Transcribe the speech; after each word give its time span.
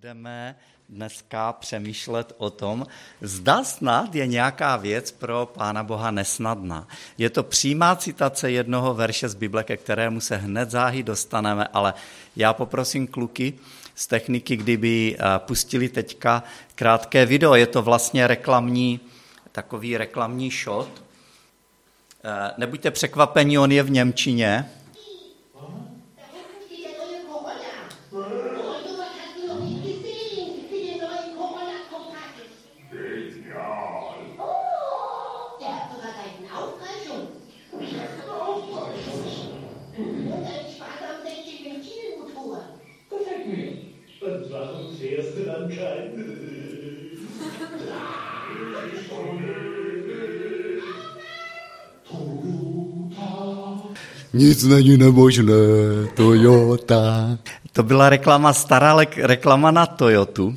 budeme 0.00 0.56
dneska 0.88 1.52
přemýšlet 1.52 2.32
o 2.38 2.50
tom, 2.50 2.86
zda 3.20 3.64
snad 3.64 4.14
je 4.14 4.26
nějaká 4.26 4.76
věc 4.76 5.10
pro 5.12 5.46
Pána 5.54 5.82
Boha 5.82 6.10
nesnadná. 6.10 6.88
Je 7.18 7.30
to 7.30 7.42
přímá 7.42 7.96
citace 7.96 8.50
jednoho 8.50 8.94
verše 8.94 9.28
z 9.28 9.34
Bible, 9.34 9.64
ke 9.64 9.76
kterému 9.76 10.20
se 10.20 10.36
hned 10.36 10.70
záhy 10.70 11.02
dostaneme, 11.02 11.68
ale 11.72 11.94
já 12.36 12.52
poprosím 12.52 13.06
kluky 13.06 13.54
z 13.94 14.06
techniky, 14.06 14.56
kdyby 14.56 15.16
eh, 15.16 15.24
pustili 15.38 15.88
teďka 15.88 16.42
krátké 16.74 17.26
video. 17.26 17.54
Je 17.54 17.66
to 17.66 17.82
vlastně 17.82 18.26
reklamní, 18.26 19.00
takový 19.52 19.96
reklamní 19.96 20.50
shot. 20.50 20.88
Eh, 22.24 22.50
nebuďte 22.58 22.90
překvapení, 22.90 23.58
on 23.58 23.72
je 23.72 23.82
v 23.82 23.90
Němčině, 23.90 24.70
Nic 54.40 54.64
není 54.64 54.96
nemožné, 54.96 55.52
Toyota. 56.14 57.38
To 57.72 57.82
byla 57.82 58.08
reklama, 58.08 58.52
stará 58.52 58.96
reklama 59.16 59.70
na 59.70 59.86
Toyotu. 59.86 60.56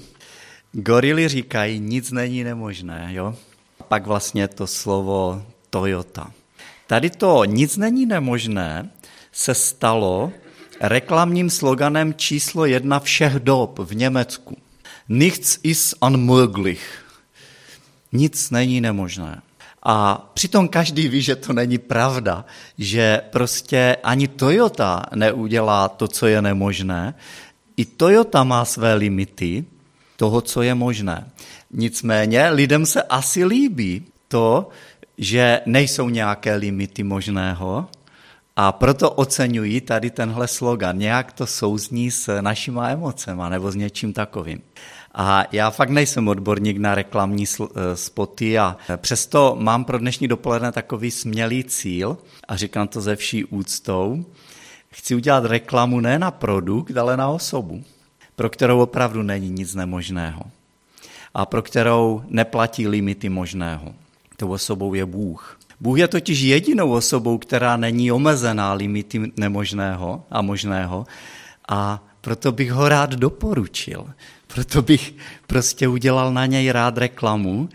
Gorily 0.71 1.27
říkají, 1.27 1.79
nic 1.79 2.11
není 2.11 2.43
nemožné, 2.43 3.09
jo? 3.11 3.35
A 3.79 3.83
pak 3.83 4.07
vlastně 4.07 4.47
to 4.47 4.67
slovo 4.67 5.43
Toyota. 5.69 6.31
Tady 6.87 7.09
to 7.09 7.45
nic 7.45 7.77
není 7.77 8.05
nemožné 8.05 8.89
se 9.31 9.55
stalo 9.55 10.31
reklamním 10.81 11.49
sloganem 11.49 12.13
číslo 12.13 12.65
jedna 12.65 12.99
všech 12.99 13.33
dob 13.33 13.79
v 13.79 13.95
Německu. 13.95 14.57
Nichts 15.09 15.59
ist 15.63 15.95
unmöglich. 16.01 17.03
Nic 18.11 18.49
není 18.49 18.81
nemožné. 18.81 19.41
A 19.83 20.29
přitom 20.33 20.67
každý 20.67 21.07
ví, 21.07 21.21
že 21.21 21.35
to 21.35 21.53
není 21.53 21.77
pravda, 21.77 22.45
že 22.77 23.21
prostě 23.31 23.97
ani 24.03 24.27
Toyota 24.27 25.03
neudělá 25.15 25.89
to, 25.89 26.07
co 26.07 26.27
je 26.27 26.41
nemožné. 26.41 27.13
I 27.77 27.85
Toyota 27.85 28.43
má 28.43 28.65
své 28.65 28.93
limity 28.93 29.65
toho, 30.17 30.41
co 30.41 30.61
je 30.61 30.75
možné. 30.75 31.27
Nicméně 31.71 32.49
lidem 32.49 32.85
se 32.85 33.01
asi 33.01 33.45
líbí 33.45 34.05
to, 34.27 34.69
že 35.17 35.61
nejsou 35.65 36.09
nějaké 36.09 36.55
limity 36.55 37.03
možného 37.03 37.87
a 38.55 38.71
proto 38.71 39.11
oceňují 39.11 39.81
tady 39.81 40.09
tenhle 40.09 40.47
slogan. 40.47 40.97
Nějak 40.97 41.33
to 41.33 41.47
souzní 41.47 42.11
s 42.11 42.41
našima 42.41 42.89
emocema 42.89 43.49
nebo 43.49 43.71
s 43.71 43.75
něčím 43.75 44.13
takovým. 44.13 44.61
A 45.13 45.45
já 45.51 45.69
fakt 45.69 45.89
nejsem 45.89 46.27
odborník 46.27 46.77
na 46.77 46.95
reklamní 46.95 47.45
eh, 47.45 47.65
spoty 47.95 48.59
a 48.59 48.77
přesto 48.97 49.57
mám 49.59 49.85
pro 49.85 49.99
dnešní 49.99 50.27
dopoledne 50.27 50.71
takový 50.71 51.11
smělý 51.11 51.63
cíl 51.63 52.17
a 52.47 52.55
říkám 52.55 52.87
to 52.87 53.01
ze 53.01 53.15
vší 53.15 53.45
úctou. 53.45 54.25
Chci 54.89 55.15
udělat 55.15 55.45
reklamu 55.45 55.99
ne 55.99 56.19
na 56.19 56.31
produkt, 56.31 56.97
ale 56.97 57.17
na 57.17 57.29
osobu, 57.29 57.83
pro 58.35 58.49
kterou 58.49 58.79
opravdu 58.79 59.23
není 59.23 59.49
nic 59.49 59.75
nemožného 59.75 60.41
a 61.33 61.45
pro 61.45 61.61
kterou 61.61 62.23
neplatí 62.27 62.87
limity 62.87 63.29
možného. 63.29 63.93
Tou 64.37 64.51
osobou 64.51 64.93
je 64.93 65.05
Bůh. 65.05 65.59
Bůh 65.79 65.99
je 65.99 66.07
totiž 66.07 66.39
jedinou 66.39 66.91
osobou, 66.91 67.37
která 67.37 67.77
není 67.77 68.11
omezená 68.11 68.73
limity 68.73 69.31
nemožného 69.37 70.23
a 70.31 70.41
možného 70.41 71.05
a 71.69 72.03
proto 72.23 72.51
bych 72.51 72.71
ho 72.71 72.89
rád 72.89 73.09
doporučil. 73.09 74.09
Proto 74.47 74.81
bych 74.81 75.13
prostě 75.47 75.87
udělal 75.87 76.33
na 76.33 76.45
něj 76.45 76.71
rád 76.71 76.97
reklamu. 76.97 77.69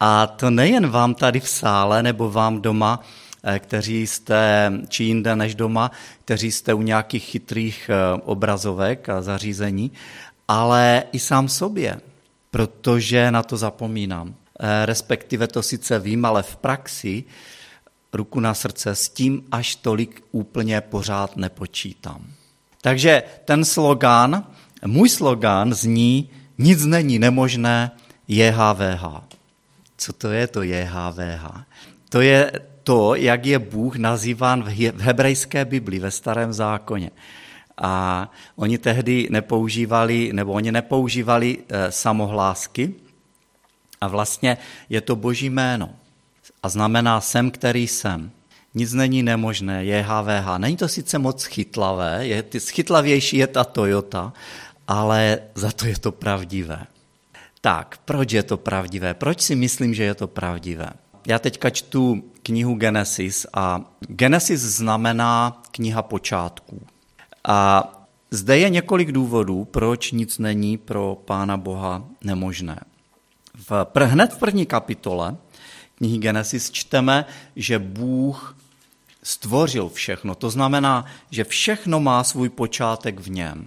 A 0.00 0.26
to 0.26 0.50
nejen 0.50 0.88
vám 0.88 1.14
tady 1.14 1.40
v 1.40 1.48
sále 1.48 2.02
nebo 2.02 2.30
vám 2.30 2.60
doma, 2.60 3.00
eh, 3.44 3.58
kteří 3.58 4.06
jste, 4.06 4.72
či 4.88 5.04
jinde 5.04 5.36
než 5.36 5.54
doma, 5.54 5.90
kteří 6.24 6.52
jste 6.52 6.74
u 6.74 6.82
nějakých 6.82 7.24
chytrých 7.24 7.90
eh, 7.90 8.20
obrazovek 8.24 9.08
a 9.08 9.22
zařízení, 9.22 9.92
ale 10.48 11.02
i 11.12 11.18
sám 11.18 11.48
sobě, 11.48 12.00
protože 12.50 13.30
na 13.30 13.42
to 13.42 13.56
zapomínám. 13.56 14.34
Eh, 14.60 14.86
respektive 14.86 15.48
to 15.48 15.62
sice 15.62 15.98
vím, 15.98 16.24
ale 16.24 16.42
v 16.42 16.56
praxi, 16.56 17.24
ruku 18.12 18.40
na 18.40 18.54
srdce, 18.54 18.94
s 18.94 19.08
tím 19.08 19.44
až 19.52 19.76
tolik 19.76 20.24
úplně 20.32 20.80
pořád 20.80 21.36
nepočítám. 21.36 22.26
Takže 22.86 23.22
ten 23.44 23.64
slogan, 23.64 24.46
můj 24.86 25.08
slogan 25.08 25.74
zní, 25.74 26.30
nic 26.58 26.84
není 26.84 27.18
nemožné, 27.18 27.90
JHVH. 28.28 29.04
Co 29.96 30.12
to 30.12 30.30
je 30.30 30.46
to 30.46 30.62
JHVH? 30.62 31.66
To 32.08 32.20
je 32.20 32.52
to, 32.82 33.14
jak 33.14 33.46
je 33.46 33.58
Bůh 33.58 33.96
nazýván 33.96 34.62
v 34.62 35.00
hebrejské 35.00 35.64
Bibli, 35.64 35.98
ve 35.98 36.10
starém 36.10 36.52
zákoně. 36.52 37.10
A 37.76 38.30
oni 38.56 38.78
tehdy 38.78 39.28
nepoužívali, 39.30 40.30
nebo 40.32 40.52
oni 40.52 40.72
nepoužívali 40.72 41.58
e, 41.58 41.92
samohlásky 41.92 42.94
a 44.00 44.08
vlastně 44.08 44.58
je 44.88 45.00
to 45.00 45.16
boží 45.16 45.50
jméno. 45.50 45.90
A 46.62 46.68
znamená 46.68 47.20
jsem, 47.20 47.50
který 47.50 47.88
jsem. 47.88 48.30
Nic 48.76 48.92
není 48.92 49.22
nemožné, 49.22 49.84
je 49.84 50.02
HVH. 50.02 50.58
Není 50.58 50.76
to 50.76 50.88
sice 50.88 51.18
moc 51.18 51.44
chytlavé, 51.44 52.26
je, 52.26 52.44
chytlavější 52.70 53.36
je 53.36 53.46
ta 53.46 53.64
Toyota, 53.64 54.32
ale 54.88 55.38
za 55.54 55.72
to 55.72 55.86
je 55.86 55.98
to 55.98 56.12
pravdivé. 56.12 56.86
Tak, 57.60 57.98
proč 58.04 58.32
je 58.32 58.42
to 58.42 58.56
pravdivé? 58.56 59.14
Proč 59.14 59.40
si 59.40 59.54
myslím, 59.56 59.94
že 59.94 60.02
je 60.02 60.14
to 60.14 60.26
pravdivé? 60.26 60.90
Já 61.26 61.38
teďka 61.38 61.70
čtu 61.70 62.22
knihu 62.42 62.74
Genesis 62.74 63.46
a 63.54 63.80
Genesis 64.00 64.60
znamená 64.60 65.62
kniha 65.70 66.02
počátků. 66.02 66.80
A 67.48 67.88
zde 68.30 68.58
je 68.58 68.70
několik 68.70 69.12
důvodů, 69.12 69.64
proč 69.64 70.12
nic 70.12 70.38
není 70.38 70.78
pro 70.78 71.18
Pána 71.24 71.56
Boha 71.56 72.04
nemožné. 72.24 72.80
V, 73.68 73.86
hned 74.04 74.32
v 74.32 74.38
první 74.38 74.66
kapitole 74.66 75.36
knihy 75.94 76.18
Genesis 76.18 76.70
čteme, 76.70 77.24
že 77.56 77.78
Bůh 77.78 78.55
stvořil 79.26 79.88
všechno. 79.88 80.34
To 80.34 80.50
znamená, 80.50 81.04
že 81.30 81.44
všechno 81.44 82.00
má 82.00 82.24
svůj 82.24 82.48
počátek 82.48 83.20
v 83.20 83.30
něm. 83.30 83.66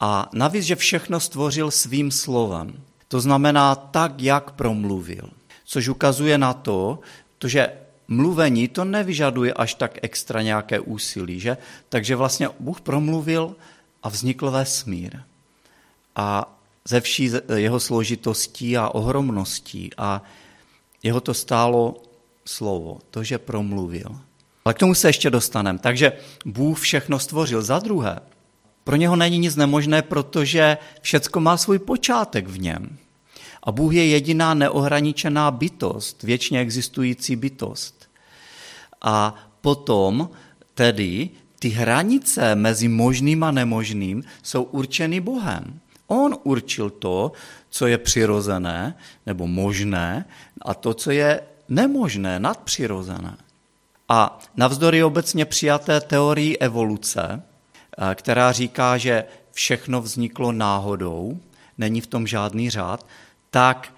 A 0.00 0.30
navíc, 0.32 0.64
že 0.64 0.76
všechno 0.76 1.20
stvořil 1.20 1.70
svým 1.70 2.10
slovem. 2.10 2.78
To 3.08 3.20
znamená 3.20 3.74
tak, 3.74 4.22
jak 4.22 4.50
promluvil. 4.50 5.30
Což 5.64 5.88
ukazuje 5.88 6.38
na 6.38 6.54
to, 6.54 6.98
že 7.44 7.72
mluvení 8.08 8.68
to 8.68 8.84
nevyžaduje 8.84 9.52
až 9.54 9.74
tak 9.74 9.98
extra 10.02 10.42
nějaké 10.42 10.80
úsilí, 10.80 11.40
že? 11.40 11.56
Takže 11.88 12.16
vlastně 12.16 12.48
Bůh 12.60 12.80
promluvil 12.80 13.56
a 14.02 14.08
vznikl 14.08 14.50
vesmír. 14.50 15.20
A 16.16 16.58
ze 16.84 17.00
vší 17.00 17.30
jeho 17.54 17.80
složitostí 17.80 18.76
a 18.76 18.88
ohromností 18.88 19.90
a 19.98 20.22
jeho 21.02 21.20
to 21.20 21.34
stálo 21.34 22.02
slovo, 22.46 22.98
to, 23.10 23.24
že 23.24 23.38
promluvil. 23.38 24.29
Ale 24.64 24.74
k 24.74 24.78
tomu 24.78 24.94
se 24.94 25.08
ještě 25.08 25.30
dostaneme. 25.30 25.78
Takže 25.78 26.12
Bůh 26.44 26.80
všechno 26.80 27.18
stvořil. 27.18 27.62
Za 27.62 27.78
druhé, 27.78 28.20
pro 28.84 28.96
něho 28.96 29.16
není 29.16 29.38
nic 29.38 29.56
nemožné, 29.56 30.02
protože 30.02 30.78
všecko 31.00 31.40
má 31.40 31.56
svůj 31.56 31.78
počátek 31.78 32.48
v 32.48 32.60
něm. 32.60 32.98
A 33.62 33.72
Bůh 33.72 33.94
je 33.94 34.06
jediná 34.06 34.54
neohraničená 34.54 35.50
bytost, 35.50 36.22
věčně 36.22 36.60
existující 36.60 37.36
bytost. 37.36 38.08
A 39.02 39.34
potom 39.60 40.30
tedy 40.74 41.30
ty 41.58 41.68
hranice 41.68 42.54
mezi 42.54 42.88
možným 42.88 43.44
a 43.44 43.50
nemožným 43.50 44.24
jsou 44.42 44.62
určeny 44.62 45.20
Bohem. 45.20 45.80
On 46.06 46.36
určil 46.42 46.90
to, 46.90 47.32
co 47.70 47.86
je 47.86 47.98
přirozené 47.98 48.94
nebo 49.26 49.46
možné 49.46 50.24
a 50.62 50.74
to, 50.74 50.94
co 50.94 51.10
je 51.10 51.40
nemožné, 51.68 52.40
nadpřirozené. 52.40 53.36
A 54.12 54.38
navzdory 54.56 55.04
obecně 55.04 55.44
přijaté 55.44 56.00
teorii 56.00 56.58
evoluce, 56.58 57.42
eh, 57.98 58.14
která 58.14 58.52
říká, 58.52 58.98
že 58.98 59.24
všechno 59.52 60.02
vzniklo 60.02 60.52
náhodou, 60.52 61.40
není 61.78 62.00
v 62.00 62.06
tom 62.06 62.26
žádný 62.26 62.70
řád, 62.70 63.06
tak 63.50 63.94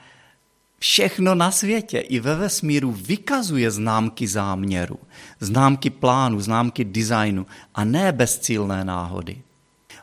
všechno 0.79 1.35
na 1.35 1.51
světě 1.51 1.99
i 1.99 2.21
ve 2.21 2.35
vesmíru 2.35 2.93
vykazuje 2.93 3.71
známky 3.71 4.27
záměru, 4.27 4.99
známky 5.41 5.91
plánu, 5.91 6.41
známky 6.41 6.85
designu 6.85 7.47
a 7.75 7.85
ne 7.85 8.13
bezcílné 8.13 8.85
náhody. 8.85 9.43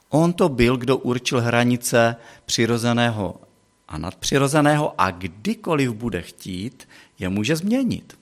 On 0.09 0.33
to 0.33 0.49
byl, 0.49 0.77
kdo 0.77 0.97
určil 0.97 1.41
hranice 1.41 2.15
přirozeného 2.45 3.41
a 3.87 3.97
nadpřirozeného 3.97 5.01
a 5.01 5.11
kdykoliv 5.11 5.91
bude 5.91 6.21
chtít, 6.21 6.89
je 7.19 7.29
může 7.29 7.55
změnit. 7.55 8.18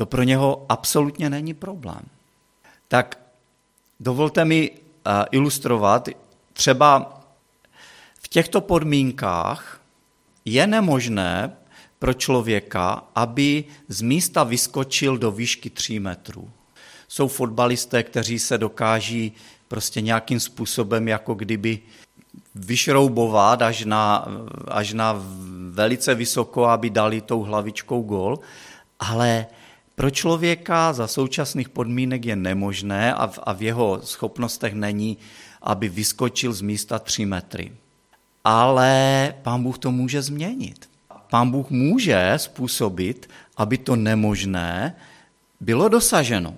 To 0.00 0.06
pro 0.06 0.22
něho 0.22 0.66
absolutně 0.68 1.30
není 1.30 1.54
problém. 1.54 2.00
Tak 2.88 3.18
dovolte 4.00 4.44
mi 4.44 4.70
eh, 4.70 5.24
ilustrovat, 5.30 6.08
třeba 6.52 7.20
v 8.22 8.28
těchto 8.28 8.60
podmínkách 8.60 9.80
je 10.44 10.66
nemožné 10.66 11.52
pro 11.98 12.14
člověka, 12.14 13.04
aby 13.14 13.64
z 13.88 14.02
místa 14.02 14.44
vyskočil 14.44 15.18
do 15.18 15.30
výšky 15.30 15.70
3 15.70 16.00
metrů. 16.00 16.50
Jsou 17.08 17.28
fotbalisté, 17.28 18.02
kteří 18.02 18.38
se 18.38 18.58
dokáží 18.58 19.32
prostě 19.68 20.00
nějakým 20.00 20.40
způsobem 20.40 21.08
jako 21.08 21.34
kdyby 21.34 21.78
vyšroubovat 22.54 23.62
až 23.62 23.84
na, 23.84 24.26
až 24.68 24.92
na 24.92 25.16
velice 25.70 26.14
vysoko, 26.14 26.64
aby 26.64 26.90
dali 26.90 27.20
tou 27.20 27.42
hlavičkou 27.42 28.02
gol, 28.02 28.38
ale 29.00 29.46
pro 30.00 30.10
člověka 30.10 30.92
za 30.92 31.06
současných 31.06 31.68
podmínek 31.68 32.24
je 32.24 32.36
nemožné 32.36 33.14
a 33.14 33.26
v, 33.26 33.38
a 33.42 33.52
v 33.52 33.62
jeho 33.62 34.00
schopnostech 34.02 34.74
není, 34.74 35.18
aby 35.62 35.88
vyskočil 35.88 36.52
z 36.52 36.60
místa 36.60 36.98
3 36.98 37.26
metry. 37.26 37.72
Ale 38.44 39.34
pán 39.42 39.62
Bůh 39.62 39.78
to 39.78 39.90
může 39.90 40.22
změnit. 40.22 40.88
Pán 41.30 41.50
Bůh 41.50 41.70
může 41.70 42.32
způsobit, 42.36 43.28
aby 43.56 43.78
to 43.78 43.96
nemožné 43.96 44.96
bylo 45.60 45.88
dosaženo 45.88 46.54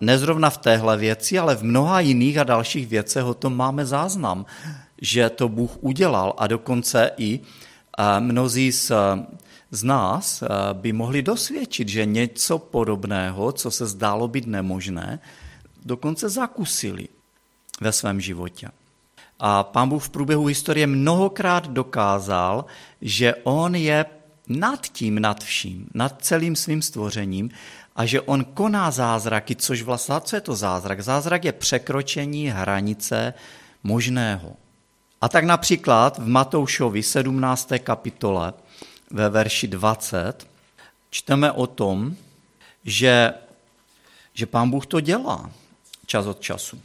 nezrovna 0.00 0.50
v 0.50 0.58
téhle 0.58 0.96
věci, 0.96 1.38
ale 1.38 1.56
v 1.56 1.62
mnoha 1.62 2.00
jiných 2.00 2.38
a 2.38 2.44
dalších 2.44 2.86
věcech 2.86 3.24
o 3.24 3.34
tom 3.34 3.56
máme 3.56 3.86
záznam, 3.86 4.46
že 5.02 5.30
to 5.30 5.48
Bůh 5.48 5.70
udělal 5.80 6.34
a 6.38 6.46
dokonce 6.46 7.10
i 7.18 7.40
mnozí 8.20 8.72
z, 8.72 8.92
z 9.70 9.82
nás 9.82 10.42
by 10.72 10.92
mohli 10.92 11.22
dosvědčit, 11.22 11.88
že 11.88 12.06
něco 12.06 12.58
podobného, 12.58 13.52
co 13.52 13.70
se 13.70 13.86
zdálo 13.86 14.28
být 14.28 14.46
nemožné, 14.46 15.18
dokonce 15.84 16.28
zakusili 16.28 17.08
ve 17.80 17.92
svém 17.92 18.20
životě. 18.20 18.68
A 19.38 19.62
pán 19.62 19.88
Bůh 19.88 20.04
v 20.04 20.08
průběhu 20.08 20.46
historie 20.46 20.86
mnohokrát 20.86 21.68
dokázal, 21.68 22.64
že 23.02 23.34
on 23.34 23.74
je 23.74 24.04
nad 24.48 24.86
tím, 24.86 25.18
nad 25.18 25.44
vším, 25.44 25.88
nad 25.94 26.22
celým 26.22 26.56
svým 26.56 26.82
stvořením 26.82 27.50
a 27.96 28.06
že 28.06 28.20
on 28.20 28.44
koná 28.44 28.90
zázraky, 28.90 29.56
což 29.56 29.82
vlastně, 29.82 30.14
co 30.20 30.36
je 30.36 30.40
to 30.40 30.54
zázrak? 30.54 31.00
Zázrak 31.00 31.44
je 31.44 31.52
překročení 31.52 32.48
hranice 32.48 33.34
možného. 33.82 34.56
A 35.20 35.28
tak 35.28 35.44
například 35.44 36.18
v 36.18 36.28
Matoušovi 36.28 37.02
17. 37.02 37.70
kapitole 37.78 38.52
ve 39.10 39.28
verši 39.28 39.68
20 39.68 40.46
čteme 41.10 41.52
o 41.52 41.66
tom, 41.66 42.16
že, 42.84 43.34
že 44.34 44.46
pán 44.46 44.70
Bůh 44.70 44.86
to 44.86 45.00
dělá 45.00 45.50
čas 46.06 46.26
od 46.26 46.40
času. 46.40 46.80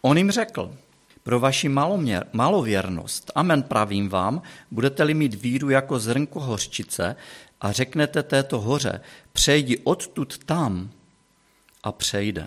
On 0.00 0.18
jim 0.18 0.30
řekl, 0.30 0.74
pro 1.22 1.40
vaši 1.40 1.68
maloměr, 1.68 2.26
malověrnost, 2.32 3.30
amen 3.34 3.62
pravím 3.62 4.08
vám, 4.08 4.42
budete-li 4.70 5.14
mít 5.14 5.34
víru 5.34 5.70
jako 5.70 5.98
zrnko 5.98 6.40
hořčice, 6.40 7.16
a 7.60 7.72
řeknete 7.72 8.22
této 8.22 8.60
hoře, 8.60 9.00
přejdi 9.32 9.78
odtud 9.78 10.38
tam 10.38 10.90
a 11.82 11.92
přejde. 11.92 12.46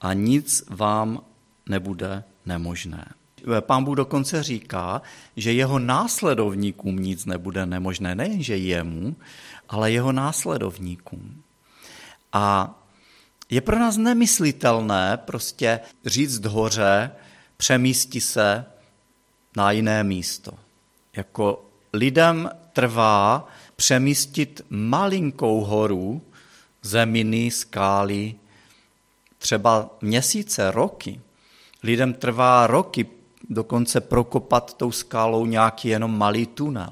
A 0.00 0.12
nic 0.12 0.64
vám 0.70 1.20
nebude 1.68 2.24
nemožné. 2.46 3.04
Pán 3.60 3.84
Bůh 3.84 3.96
dokonce 3.96 4.42
říká, 4.42 5.02
že 5.36 5.52
jeho 5.52 5.78
následovníkům 5.78 6.96
nic 6.96 7.24
nebude 7.26 7.66
nemožné, 7.66 8.14
nejenže 8.14 8.56
jemu, 8.56 9.16
ale 9.68 9.92
jeho 9.92 10.12
následovníkům. 10.12 11.42
A 12.32 12.74
je 13.50 13.60
pro 13.60 13.78
nás 13.78 13.96
nemyslitelné 13.96 15.16
prostě 15.16 15.80
říct 16.06 16.44
hoře, 16.44 17.10
přemísti 17.56 18.20
se 18.20 18.64
na 19.56 19.70
jiné 19.70 20.04
místo. 20.04 20.52
Jako 21.16 21.64
lidem 21.92 22.50
trvá 22.72 23.48
přemístit 23.76 24.60
malinkou 24.70 25.60
horu, 25.60 26.22
zeminy, 26.82 27.50
skály, 27.50 28.34
třeba 29.38 29.90
měsíce, 30.00 30.70
roky. 30.70 31.20
Lidem 31.82 32.14
trvá 32.14 32.66
roky 32.66 33.04
dokonce 33.48 34.00
prokopat 34.00 34.74
tou 34.74 34.92
skálou 34.92 35.46
nějaký 35.46 35.88
jenom 35.88 36.18
malý 36.18 36.46
tunel. 36.46 36.90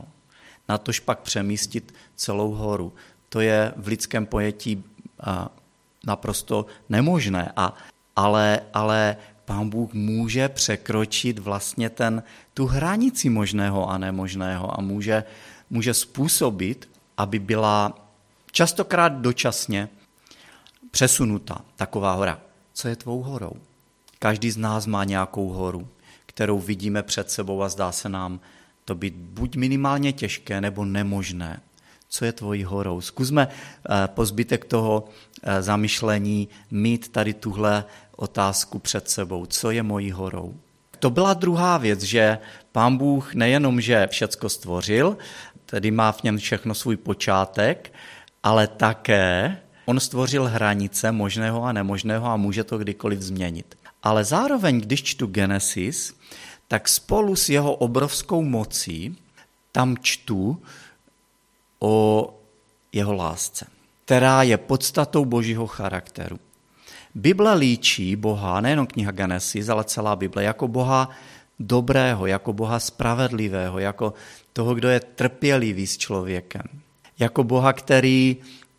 Na 0.69 0.79
tož 0.79 1.01
pak 1.01 1.19
přemístit 1.19 1.95
celou 2.17 2.51
horu. 2.51 2.93
To 3.29 3.41
je 3.41 3.73
v 3.77 3.87
lidském 3.87 4.27
pojetí 4.27 4.85
naprosto 6.07 6.67
nemožné. 6.89 7.53
A, 7.57 7.75
ale, 8.17 8.61
ale 8.75 9.17
pán 9.45 9.69
Bůh 9.69 9.93
může 9.93 10.49
překročit 10.49 11.39
vlastně 11.39 11.91
ten, 11.91 12.23
tu 12.55 12.67
hranici 12.67 13.29
možného 13.29 13.91
a 13.91 13.99
nemožného 13.99 14.79
a 14.79 14.83
může 14.83 15.25
může 15.71 15.95
způsobit, 15.95 16.89
aby 17.17 17.39
byla 17.39 18.09
častokrát 18.53 19.13
dočasně 19.13 19.89
přesunuta 20.91 21.61
taková 21.77 22.13
hora. 22.13 22.41
Co 22.73 22.89
je 22.89 22.97
tvou 22.97 23.23
horou? 23.23 23.53
Každý 24.19 24.51
z 24.51 24.57
nás 24.57 24.87
má 24.87 25.05
nějakou 25.05 25.49
horu, 25.49 25.89
kterou 26.37 26.59
vidíme 26.59 27.03
před 27.03 27.31
sebou 27.31 27.63
a 27.63 27.69
zdá 27.69 27.93
se 27.93 28.09
nám 28.09 28.41
to 28.85 28.95
být 28.95 29.15
buď 29.15 29.57
minimálně 29.57 30.13
těžké 30.13 30.61
nebo 30.61 30.85
nemožné. 30.85 31.61
Co 32.09 32.25
je 32.25 32.33
tvojí 32.33 32.65
horou? 32.65 33.01
Zkusme 33.01 33.49
eh, 33.49 34.09
po 34.09 34.27
zbytek 34.27 34.65
toho 34.65 35.05
eh, 35.43 35.63
zamyšlení 35.63 36.49
mít 36.71 37.09
tady 37.09 37.35
tuhle 37.35 37.85
otázku 38.17 38.79
před 38.79 39.09
sebou. 39.09 39.47
Co 39.47 39.71
je 39.71 39.83
mojí 39.83 40.11
horou? 40.11 40.55
To 40.99 41.11
byla 41.11 41.35
druhá 41.35 41.79
věc, 41.79 42.03
že 42.03 42.39
pán 42.73 42.97
Bůh 42.97 43.35
nejenom, 43.35 43.81
že 43.81 44.09
všecko 44.11 44.49
stvořil, 44.49 45.17
tedy 45.67 45.91
má 45.91 46.13
v 46.13 46.23
něm 46.23 46.39
všechno 46.39 46.75
svůj 46.75 46.97
počátek, 46.97 47.93
ale 48.43 48.67
také 48.67 49.57
on 49.85 50.01
stvořil 50.01 50.45
hranice 50.45 51.13
možného 51.13 51.65
a 51.65 51.73
nemožného 51.73 52.27
a 52.27 52.37
může 52.37 52.65
to 52.65 52.79
kdykoliv 52.79 53.21
změnit. 53.21 53.86
Ale 54.03 54.25
zároveň, 54.25 54.81
když 54.81 55.03
čtu 55.03 55.27
Genesis, 55.27 56.15
tak 56.69 56.89
spolu 56.89 57.37
s 57.37 57.49
jeho 57.49 57.75
obrovskou 57.75 58.43
mocí 58.43 59.17
tam 59.73 59.97
čtu 60.01 60.63
o 61.79 62.31
jeho 62.93 63.13
lásce, 63.13 63.67
která 64.05 64.43
je 64.43 64.57
podstatou 64.57 65.25
božího 65.25 65.67
charakteru. 65.67 66.39
Bible 67.15 67.55
líčí 67.55 68.17
Boha, 68.17 68.61
nejenom 68.61 68.87
kniha 68.87 69.11
Genesis, 69.13 69.69
ale 69.69 69.85
celá 69.85 70.17
Bible, 70.17 70.45
jako 70.45 70.69
Boha 70.69 71.11
dobrého, 71.59 72.27
jako 72.27 72.53
Boha 72.53 72.81
spravedlivého, 72.81 73.79
jako 73.79 74.15
toho, 74.53 74.75
kdo 74.75 74.89
je 74.89 75.01
trpělivý 75.01 75.87
s 75.87 75.97
člověkem. 75.97 76.63
Jako 77.19 77.45
Boha, 77.45 77.73
který 77.73 78.37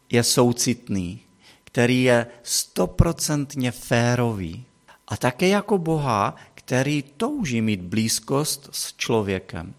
je 0.10 0.24
soucitný, 0.24 1.20
který 1.64 2.04
je 2.04 2.28
stoprocentně 2.44 3.72
férový. 3.72 4.66
A 5.08 5.18
také 5.18 5.48
jako 5.48 5.78
Boha, 5.78 6.36
který 6.54 7.04
touží 7.18 7.62
mít 7.62 7.82
blízkost 7.82 8.70
s 8.72 8.94
člověkem. 8.98 9.74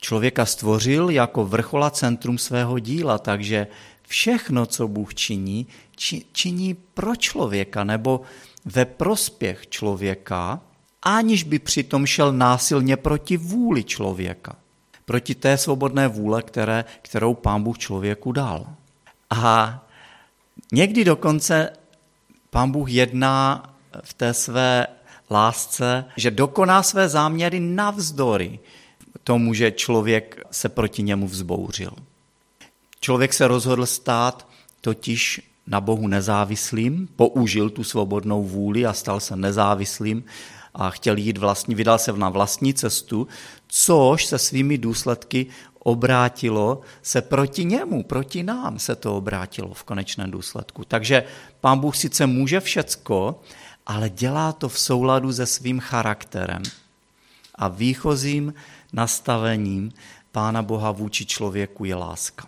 Člověka 0.00 0.46
stvořil 0.46 1.10
jako 1.10 1.44
vrchola 1.44 1.90
centrum 1.90 2.38
svého 2.38 2.78
díla, 2.78 3.18
takže 3.18 3.66
všechno, 4.08 4.66
co 4.66 4.88
Bůh 4.88 5.14
činí, 5.14 5.66
činí 6.32 6.74
pro 6.74 7.16
člověka 7.16 7.84
nebo 7.84 8.20
ve 8.64 8.84
prospěch 8.84 9.66
člověka, 9.68 10.60
aniž 11.02 11.42
by 11.42 11.58
přitom 11.58 12.06
šel 12.06 12.32
násilně 12.32 12.96
proti 12.96 13.36
vůli 13.36 13.84
člověka 13.84 14.56
proti 15.04 15.34
té 15.34 15.58
svobodné 15.58 16.08
vůle, 16.08 16.42
které, 16.42 16.84
kterou 17.02 17.34
pán 17.34 17.62
Bůh 17.62 17.78
člověku 17.78 18.32
dal. 18.32 18.66
A 19.30 19.84
někdy 20.72 21.04
dokonce 21.04 21.72
pán 22.50 22.70
Bůh 22.70 22.90
jedná 22.90 23.71
v 24.04 24.14
té 24.14 24.34
své 24.34 24.86
lásce, 25.30 26.04
že 26.16 26.30
dokoná 26.30 26.82
své 26.82 27.08
záměry 27.08 27.60
navzdory 27.60 28.58
tomu, 29.24 29.54
že 29.54 29.70
člověk 29.70 30.42
se 30.50 30.68
proti 30.68 31.02
němu 31.02 31.28
vzbouřil. 31.28 31.92
Člověk 33.00 33.32
se 33.32 33.48
rozhodl 33.48 33.86
stát 33.86 34.48
totiž 34.80 35.40
na 35.66 35.80
Bohu 35.80 36.08
nezávislým, 36.08 37.08
použil 37.16 37.70
tu 37.70 37.84
svobodnou 37.84 38.42
vůli 38.42 38.86
a 38.86 38.92
stal 38.92 39.20
se 39.20 39.36
nezávislým 39.36 40.24
a 40.74 40.90
chtěl 40.90 41.16
jít 41.16 41.38
vlastní, 41.38 41.74
vydal 41.74 41.98
se 41.98 42.12
na 42.12 42.28
vlastní 42.28 42.74
cestu, 42.74 43.28
což 43.68 44.26
se 44.26 44.38
svými 44.38 44.78
důsledky 44.78 45.46
obrátilo 45.78 46.80
se 47.02 47.22
proti 47.22 47.64
němu, 47.64 48.02
proti 48.02 48.42
nám 48.42 48.78
se 48.78 48.96
to 48.96 49.16
obrátilo 49.16 49.74
v 49.74 49.84
konečném 49.84 50.30
důsledku. 50.30 50.84
Takže 50.84 51.24
pán 51.60 51.78
Bůh 51.78 51.96
sice 51.96 52.26
může 52.26 52.60
všecko, 52.60 53.40
ale 53.86 54.10
dělá 54.10 54.52
to 54.52 54.68
v 54.68 54.78
souladu 54.78 55.32
se 55.32 55.46
svým 55.46 55.80
charakterem. 55.80 56.62
A 57.54 57.68
výchozím 57.68 58.54
nastavením 58.92 59.92
Pána 60.32 60.62
Boha 60.62 60.90
vůči 60.90 61.26
člověku 61.26 61.84
je 61.84 61.94
láska. 61.94 62.46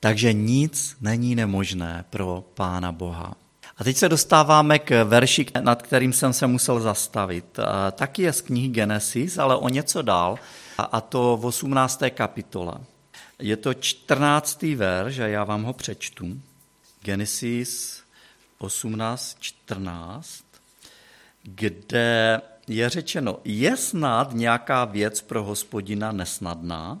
Takže 0.00 0.32
nic 0.32 0.96
není 1.00 1.34
nemožné 1.34 2.04
pro 2.10 2.44
Pána 2.54 2.92
Boha. 2.92 3.34
A 3.78 3.84
teď 3.84 3.96
se 3.96 4.08
dostáváme 4.08 4.78
k 4.78 5.04
verši, 5.04 5.46
nad 5.60 5.82
kterým 5.82 6.12
jsem 6.12 6.32
se 6.32 6.46
musel 6.46 6.80
zastavit. 6.80 7.58
Taky 7.92 8.22
je 8.22 8.32
z 8.32 8.40
knihy 8.40 8.68
Genesis, 8.68 9.38
ale 9.38 9.56
o 9.56 9.68
něco 9.68 10.02
dál, 10.02 10.38
a 10.78 11.00
to 11.00 11.36
v 11.36 11.46
18. 11.46 12.02
kapitole. 12.10 12.74
Je 13.38 13.56
to 13.56 13.74
14. 13.74 14.62
verš 14.62 15.18
a 15.18 15.26
já 15.26 15.44
vám 15.44 15.62
ho 15.62 15.72
přečtu. 15.72 16.40
Genesis 17.02 18.02
18.14, 18.60 20.22
kde 21.42 22.40
je 22.68 22.88
řečeno, 22.88 23.38
je 23.44 23.76
snad 23.76 24.34
nějaká 24.34 24.84
věc 24.84 25.20
pro 25.20 25.44
hospodina 25.44 26.12
nesnadná? 26.12 27.00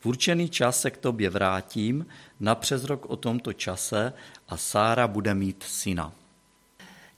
V 0.00 0.06
určený 0.06 0.48
čas 0.48 0.80
se 0.80 0.90
k 0.90 0.96
tobě 0.96 1.30
vrátím, 1.30 2.06
na 2.40 2.54
přes 2.54 2.84
rok 2.84 3.06
o 3.10 3.16
tomto 3.16 3.52
čase 3.52 4.12
a 4.48 4.56
Sára 4.56 5.08
bude 5.08 5.34
mít 5.34 5.64
syna. 5.68 6.12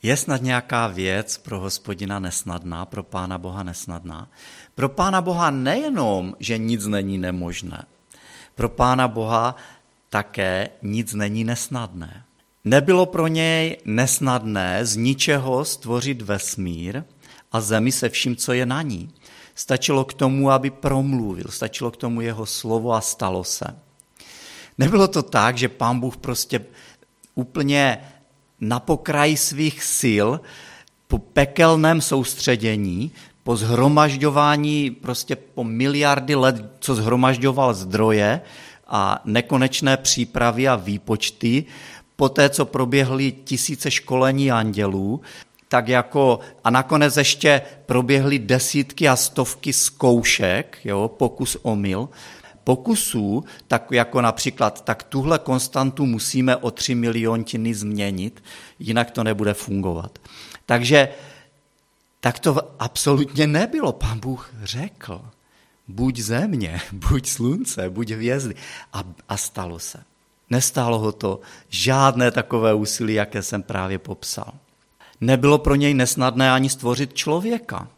Je 0.03 0.17
snad 0.17 0.43
nějaká 0.43 0.87
věc 0.87 1.39
pro 1.39 1.61
hospodina 1.61 2.19
nesnadná, 2.19 2.85
pro 2.85 3.03
pána 3.03 3.39
Boha 3.39 3.63
nesnadná? 3.63 4.29
Pro 4.75 4.89
pána 4.89 5.21
Boha 5.21 5.51
nejenom, 5.51 6.35
že 6.39 6.59
nic 6.59 6.87
není 6.87 7.19
nemožné, 7.19 7.85
pro 8.55 8.69
pána 8.69 9.09
Boha 9.09 9.57
také 10.09 10.69
nic 10.83 11.15
není 11.15 11.45
nesnadné. 11.45 12.25
Nebylo 12.65 13.07
pro 13.07 13.27
něj 13.27 13.77
nesnadné 13.85 14.87
z 14.87 14.97
ničeho 14.97 15.65
stvořit 15.65 16.23
vesmír 16.23 17.03
a 17.53 17.61
zemi 17.61 17.93
se 17.93 18.09
vším, 18.09 18.37
co 18.37 18.53
je 18.53 18.67
na 18.67 18.83
ní. 18.83 19.11
Stačilo 19.55 20.05
k 20.05 20.15
tomu, 20.15 20.51
aby 20.51 20.71
promluvil, 20.71 21.45
stačilo 21.49 21.91
k 21.91 21.97
tomu 21.97 22.21
jeho 22.21 22.47
slovo 22.47 22.93
a 22.93 23.01
stalo 23.01 23.45
se. 23.45 23.65
Nebylo 24.79 25.09
to 25.09 25.23
tak, 25.23 25.59
že 25.59 25.69
pán 25.69 26.01
Bůh 26.01 26.17
prostě 26.17 26.61
úplně 27.35 27.99
na 28.61 28.81
pokraji 28.81 29.37
svých 29.37 29.83
sil, 30.01 30.29
po 31.09 31.19
pekelném 31.19 32.01
soustředění, 32.01 33.13
po 33.43 33.57
zhromažďování, 33.57 34.91
prostě 34.91 35.37
po 35.37 35.65
miliardy 35.65 36.35
let, 36.35 36.65
co 36.79 36.95
zhromažďoval 36.95 37.75
zdroje 37.75 38.41
a 38.87 39.23
nekonečné 39.25 39.97
přípravy 39.97 40.69
a 40.69 40.77
výpočty, 40.77 41.65
po 42.21 42.29
té, 42.29 42.51
co 42.51 42.65
proběhly 42.65 43.33
tisíce 43.33 43.91
školení 43.91 44.53
andělů, 44.53 45.21
tak 45.69 45.89
jako 45.89 46.41
a 46.65 46.71
nakonec 46.71 47.17
ještě 47.17 47.63
proběhly 47.87 48.39
desítky 48.39 49.09
a 49.09 49.17
stovky 49.17 49.73
zkoušek, 49.73 50.79
jo, 50.85 51.09
pokus 51.09 51.57
omyl, 51.63 52.09
pokusů, 52.65 53.45
tak 53.69 53.87
jako 53.91 54.21
například, 54.21 54.85
tak 54.85 55.03
tuhle 55.03 55.39
konstantu 55.39 56.07
musíme 56.07 56.57
o 56.57 56.71
tři 56.71 56.95
miliontiny 56.95 57.75
změnit, 57.75 58.43
jinak 58.79 59.11
to 59.11 59.25
nebude 59.25 59.55
fungovat. 59.55 60.19
Takže 60.67 61.09
tak 62.21 62.39
to 62.39 62.77
absolutně 62.79 63.47
nebylo. 63.47 63.93
Pán 63.93 64.21
Bůh 64.21 64.53
řekl, 64.63 65.25
buď 65.89 66.19
země, 66.19 66.81
buď 66.93 67.29
slunce, 67.29 67.91
buď 67.91 68.11
hvězdy. 68.11 68.55
A, 68.93 69.05
a 69.29 69.37
stalo 69.37 69.79
se. 69.79 70.10
Nestálo 70.51 70.99
ho 70.99 71.13
to 71.13 71.41
žádné 71.69 72.31
takové 72.31 72.75
úsilí, 72.75 73.15
jaké 73.15 73.43
jsem 73.43 73.63
právě 73.63 73.99
popsal. 73.99 74.53
Nebylo 75.21 75.59
pro 75.59 75.75
něj 75.75 75.95
nesnadné 75.95 76.53
ani 76.53 76.69
stvořit 76.69 77.15
člověka, 77.15 77.89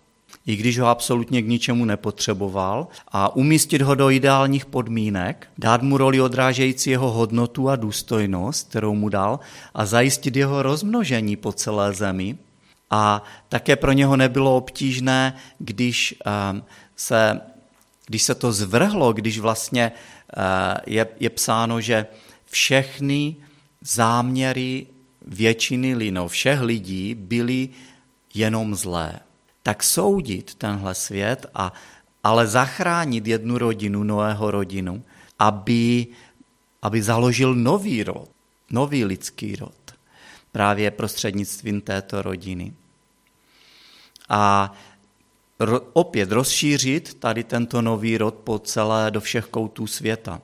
i 0.47 0.57
když 0.57 0.79
ho 0.79 0.87
absolutně 0.87 1.43
k 1.43 1.49
ničemu 1.49 1.85
nepotřeboval, 1.85 2.89
a 3.09 3.37
umístit 3.37 3.83
ho 3.83 3.95
do 3.95 4.11
ideálních 4.11 4.67
podmínek, 4.67 5.49
dát 5.59 5.83
mu 5.83 5.97
roli 5.97 6.21
odrážející 6.21 6.91
jeho 6.91 7.11
hodnotu 7.11 7.69
a 7.69 7.77
důstojnost, 7.77 8.69
kterou 8.69 8.95
mu 8.95 9.09
dal, 9.09 9.41
a 9.75 9.87
zajistit 9.87 10.37
jeho 10.37 10.63
rozmnožení 10.63 11.37
po 11.37 11.53
celé 11.53 11.93
zemi. 11.93 12.37
A 12.91 13.23
také 13.49 13.77
pro 13.77 13.93
něho 13.93 14.17
nebylo 14.17 14.57
obtížné, 14.57 15.35
když 15.59 16.15
ehm, 16.25 16.65
se, 16.97 17.41
když 18.07 18.23
se 18.23 18.35
to 18.35 18.53
zvrhlo, 18.53 19.13
když 19.13 19.39
vlastně 19.39 19.93
eh, 20.37 20.81
je, 20.87 21.07
je 21.21 21.31
psáno, 21.31 21.81
že 21.81 22.07
všechny 22.53 23.37
záměry 23.81 24.87
většiny 25.27 25.95
lino, 25.95 26.29
všech 26.29 26.61
lidí 26.61 27.15
byly 27.15 27.69
jenom 28.35 28.75
zlé. 28.75 29.21
Tak 29.63 29.83
soudit 29.83 30.55
tenhle 30.55 30.95
svět, 30.95 31.47
a, 31.55 31.73
ale 32.25 32.47
zachránit 32.47 33.27
jednu 33.27 33.59
rodinu, 33.59 34.03
Noého 34.05 34.51
rodinu, 34.51 35.05
aby, 35.39 36.07
aby 36.83 37.03
založil 37.03 37.55
nový 37.55 38.03
rod, 38.03 38.29
nový 38.71 39.05
lidský 39.05 39.57
rod, 39.57 39.95
právě 40.53 40.91
prostřednictvím 40.91 41.81
této 41.81 42.23
rodiny. 42.23 42.73
A 44.29 44.73
ro, 45.59 45.81
opět 45.93 46.33
rozšířit 46.33 47.15
tady 47.15 47.45
tento 47.45 47.83
nový 47.83 48.19
rod 48.19 48.35
po 48.35 48.59
celé, 48.59 49.11
do 49.11 49.21
všech 49.21 49.45
koutů 49.47 49.87
světa. 49.87 50.41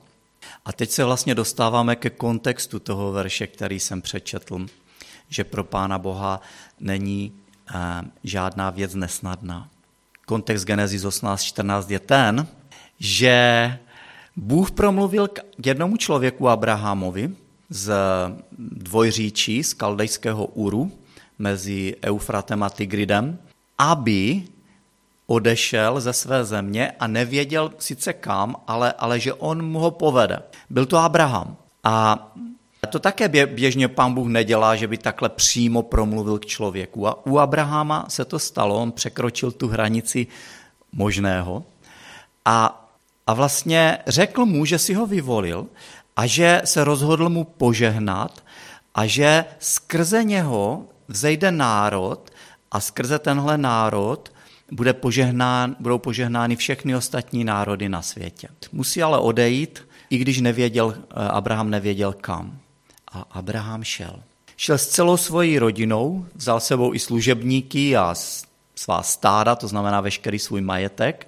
A 0.65 0.73
teď 0.73 0.89
se 0.89 1.03
vlastně 1.03 1.35
dostáváme 1.35 1.95
ke 1.95 2.09
kontextu 2.09 2.79
toho 2.79 3.11
verše, 3.11 3.47
který 3.47 3.79
jsem 3.79 4.01
přečetl, 4.01 4.65
že 5.29 5.43
pro 5.43 5.63
Pána 5.63 5.99
Boha 5.99 6.41
není 6.79 7.33
eh, 7.69 7.75
žádná 8.23 8.69
věc 8.69 8.95
nesnadná. 8.95 9.69
Kontext 10.25 10.65
Genesis 10.65 11.05
18.14 11.05 11.91
je 11.91 11.99
ten, 11.99 12.47
že 12.99 13.77
Bůh 14.35 14.71
promluvil 14.71 15.27
k 15.27 15.65
jednomu 15.65 15.97
člověku 15.97 16.49
Abrahamovi 16.49 17.31
z 17.69 17.93
dvojříčí, 18.59 19.63
z 19.63 19.73
kaldejského 19.73 20.45
Uru, 20.45 20.91
mezi 21.39 21.95
Eufratem 22.05 22.63
a 22.63 22.69
Tigridem, 22.69 23.37
aby 23.77 24.43
odešel 25.29 26.01
ze 26.01 26.13
své 26.13 26.45
země 26.45 26.91
a 26.99 27.07
nevěděl 27.07 27.71
sice 27.79 28.13
kam, 28.13 28.55
ale, 28.67 28.93
ale 28.97 29.19
že 29.19 29.33
on 29.33 29.61
mu 29.61 29.79
ho 29.79 29.91
povede. 29.91 30.39
Byl 30.69 30.85
to 30.85 30.97
Abraham. 30.97 31.55
A 31.83 32.17
to 32.89 32.99
také 32.99 33.29
běžně 33.45 33.87
pán 33.87 34.13
Bůh 34.13 34.27
nedělá, 34.27 34.75
že 34.75 34.87
by 34.87 34.97
takhle 34.97 35.29
přímo 35.29 35.83
promluvil 35.83 36.39
k 36.39 36.45
člověku. 36.45 37.07
A 37.07 37.25
u 37.25 37.37
Abrahama 37.37 38.05
se 38.09 38.25
to 38.25 38.39
stalo, 38.39 38.75
on 38.75 38.91
překročil 38.91 39.51
tu 39.51 39.67
hranici 39.67 40.27
možného 40.91 41.63
a, 42.45 42.89
a 43.27 43.33
vlastně 43.33 43.97
řekl 44.07 44.45
mu, 44.45 44.65
že 44.65 44.79
si 44.79 44.93
ho 44.93 45.05
vyvolil 45.05 45.67
a 46.15 46.25
že 46.25 46.61
se 46.65 46.83
rozhodl 46.83 47.29
mu 47.29 47.43
požehnat 47.43 48.43
a 48.95 49.05
že 49.05 49.45
skrze 49.59 50.23
něho 50.23 50.85
vzejde 51.07 51.51
národ 51.51 52.29
a 52.71 52.79
skrze 52.79 53.19
tenhle 53.19 53.57
národ 53.57 54.31
bude 54.71 54.93
požehnán, 54.93 55.75
budou 55.79 55.97
požehnány 55.97 56.55
všechny 56.55 56.95
ostatní 56.95 57.43
národy 57.43 57.89
na 57.89 58.01
světě. 58.01 58.47
Musí 58.71 59.03
ale 59.03 59.19
odejít, 59.19 59.87
i 60.09 60.17
když 60.17 60.41
nevěděl, 60.41 60.95
eh, 60.97 61.27
Abraham 61.27 61.69
nevěděl 61.69 62.13
kam. 62.13 62.59
A 63.11 63.25
Abraham 63.31 63.83
šel. 63.83 64.19
Šel 64.57 64.77
s 64.77 64.87
celou 64.87 65.17
svojí 65.17 65.59
rodinou, 65.59 66.25
vzal 66.35 66.59
sebou 66.59 66.93
i 66.93 66.99
služebníky 66.99 67.97
a 67.97 68.15
svá 68.75 69.03
stáda, 69.03 69.55
to 69.55 69.67
znamená 69.67 70.01
veškerý 70.01 70.39
svůj 70.39 70.61
majetek, 70.61 71.27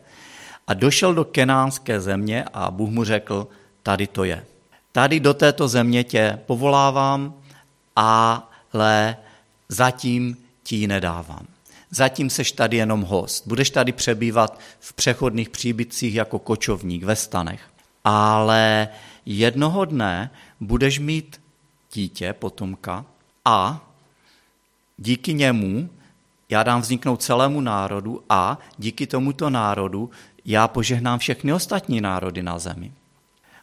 a 0.67 0.74
došel 0.74 1.13
do 1.13 1.25
kenánské 1.25 2.01
země 2.01 2.45
a 2.53 2.71
Bůh 2.71 2.89
mu 2.89 3.03
řekl, 3.03 3.48
tady 3.83 4.07
to 4.07 4.24
je. 4.24 4.45
Tady 4.91 5.19
do 5.19 5.33
této 5.33 5.67
země 5.67 6.03
tě 6.03 6.39
povolávám, 6.45 7.33
ale 7.95 9.17
zatím 9.69 10.38
ti 10.63 10.75
ji 10.75 10.88
nedávám. 10.88 11.50
Zatím 11.91 12.29
seš 12.29 12.51
tady 12.51 12.77
jenom 12.77 13.01
host. 13.01 13.48
Budeš 13.48 13.69
tady 13.69 13.91
přebývat 13.91 14.60
v 14.79 14.93
přechodných 14.93 15.50
příbytcích 15.50 16.15
jako 16.15 16.39
kočovník 16.39 17.03
ve 17.03 17.15
stanech. 17.15 17.62
Ale 18.03 18.89
jednoho 19.25 19.86
dne 19.86 20.31
budeš 20.60 21.00
mít 21.00 21.41
dítě, 21.93 22.33
potomka, 22.33 23.05
a 23.45 23.89
díky 24.98 25.33
němu 25.33 25.89
já 26.50 26.63
dám 26.63 26.81
vzniknout 26.81 27.21
celému 27.21 27.62
národu 27.62 28.24
a 28.29 28.60
díky 28.77 29.07
tomuto 29.07 29.50
národu 29.50 30.10
já 30.45 30.67
požehnám 30.67 31.19
všechny 31.19 31.53
ostatní 31.53 32.01
národy 32.01 32.43
na 32.43 32.60
zemi. 32.60 32.91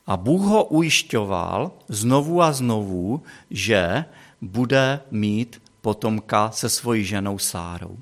A 0.07 0.17
Bůh 0.17 0.43
ho 0.43 0.65
ujišťoval 0.65 1.73
znovu 1.89 2.43
a 2.43 2.53
znovu, 2.53 3.23
že 3.51 4.05
bude 4.41 5.01
mít 5.11 5.63
potomka 5.81 6.51
se 6.51 6.69
svojí 6.69 7.05
ženou 7.05 7.39
Sárou 7.39 7.99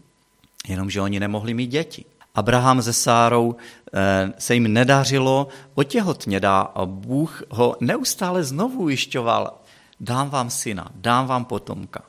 jenomže 0.69 1.01
oni 1.01 1.21
nemohli 1.21 1.55
mít 1.55 1.67
děti. 1.67 2.05
Abraham 2.35 2.83
se 2.83 2.93
Sárou 2.93 3.57
eh, 3.95 4.33
se 4.39 4.55
jim 4.55 4.73
nedařilo 4.73 5.49
otěhotně 5.75 6.41
dá 6.41 6.61
a 6.61 6.87
Bůh 6.87 7.43
ho 7.51 7.77
neustále 7.81 8.45
znovu 8.45 8.83
ujišťoval, 8.83 9.55
dám 10.01 10.31
vám 10.31 10.51
syna, 10.51 10.89
dám 10.95 11.27
vám 11.27 11.45
potomka. 11.45 12.03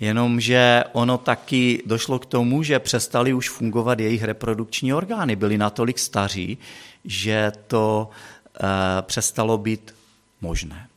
Jenomže 0.00 0.84
ono 0.92 1.18
taky 1.18 1.82
došlo 1.86 2.18
k 2.18 2.26
tomu, 2.26 2.62
že 2.62 2.78
přestali 2.78 3.32
už 3.32 3.48
fungovat 3.50 4.00
jejich 4.00 4.24
reprodukční 4.24 4.94
orgány. 4.94 5.36
Byli 5.36 5.58
natolik 5.58 5.98
staří, 5.98 6.58
že 7.04 7.52
to 7.66 8.10
e, 8.56 9.02
přestalo 9.02 9.58
být 9.58 9.94
možné. 10.40 10.89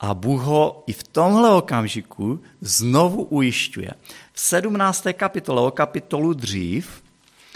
A 0.00 0.14
Bůh 0.14 0.42
ho 0.42 0.84
i 0.86 0.92
v 0.92 1.02
tomhle 1.02 1.50
okamžiku 1.50 2.40
znovu 2.60 3.22
ujišťuje. 3.22 3.90
V 4.32 4.40
17. 4.40 5.06
kapitole, 5.12 5.62
o 5.62 5.70
kapitolu 5.70 6.32
dřív, 6.32 7.02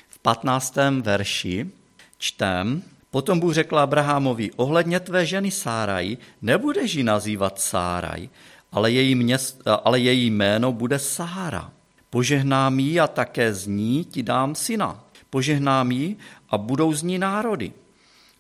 v 0.09 0.19
15. 0.19 0.77
verši, 1.03 1.71
čtem, 2.19 2.83
Potom 3.11 3.41
Bůh 3.41 3.55
řekl 3.55 3.79
Abrahamovi, 3.79 4.51
ohledně 4.57 5.01
tvé 5.01 5.27
ženy 5.27 5.51
Sáraj, 5.51 6.17
nebudeš 6.43 6.95
ji 6.95 7.03
nazývat 7.03 7.61
Sáraj, 7.61 8.29
ale 8.73 8.93
její, 8.93 9.15
měst, 9.15 9.63
ale 9.85 10.01
její 10.01 10.31
jméno 10.31 10.73
bude 10.73 10.99
Sára. 10.99 11.71
Požehnám 12.11 12.79
jí 12.79 13.01
a 13.01 13.07
také 13.07 13.55
z 13.55 13.67
ní 13.67 14.05
ti 14.05 14.23
dám 14.23 14.55
syna. 14.55 15.05
Požehnám 15.31 15.91
jí 15.91 16.17
a 16.51 16.59
budou 16.59 16.93
z 16.93 17.03
ní 17.03 17.19
národy. 17.19 17.73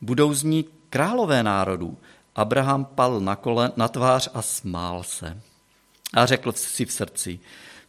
Budou 0.00 0.34
z 0.34 0.42
ní 0.42 0.64
králové 0.90 1.42
národů. 1.42 1.98
Abraham 2.40 2.84
pal 2.84 3.20
na, 3.20 3.36
kole, 3.36 3.72
na 3.76 3.88
tvář 3.88 4.28
a 4.34 4.42
smál 4.42 5.02
se. 5.02 5.40
A 6.14 6.26
řekl 6.26 6.52
si 6.52 6.84
v 6.84 6.92
srdci, 6.92 7.40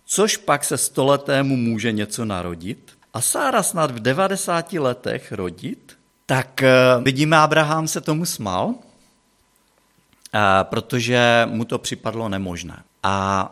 což 0.05 0.37
pak 0.37 0.63
se 0.63 0.77
stoletému 0.77 1.55
může 1.55 1.91
něco 1.91 2.25
narodit? 2.25 2.91
A 3.13 3.21
Sára 3.21 3.63
snad 3.63 3.91
v 3.91 3.99
90 3.99 4.73
letech 4.73 5.31
rodit? 5.31 5.97
Tak 6.25 6.63
eh, 6.63 6.71
vidíme, 7.01 7.37
Abraham 7.37 7.87
se 7.87 8.01
tomu 8.01 8.25
smál, 8.25 8.75
eh, 10.33 10.39
protože 10.63 11.47
mu 11.51 11.65
to 11.65 11.79
připadlo 11.79 12.29
nemožné. 12.29 12.83
A 13.03 13.47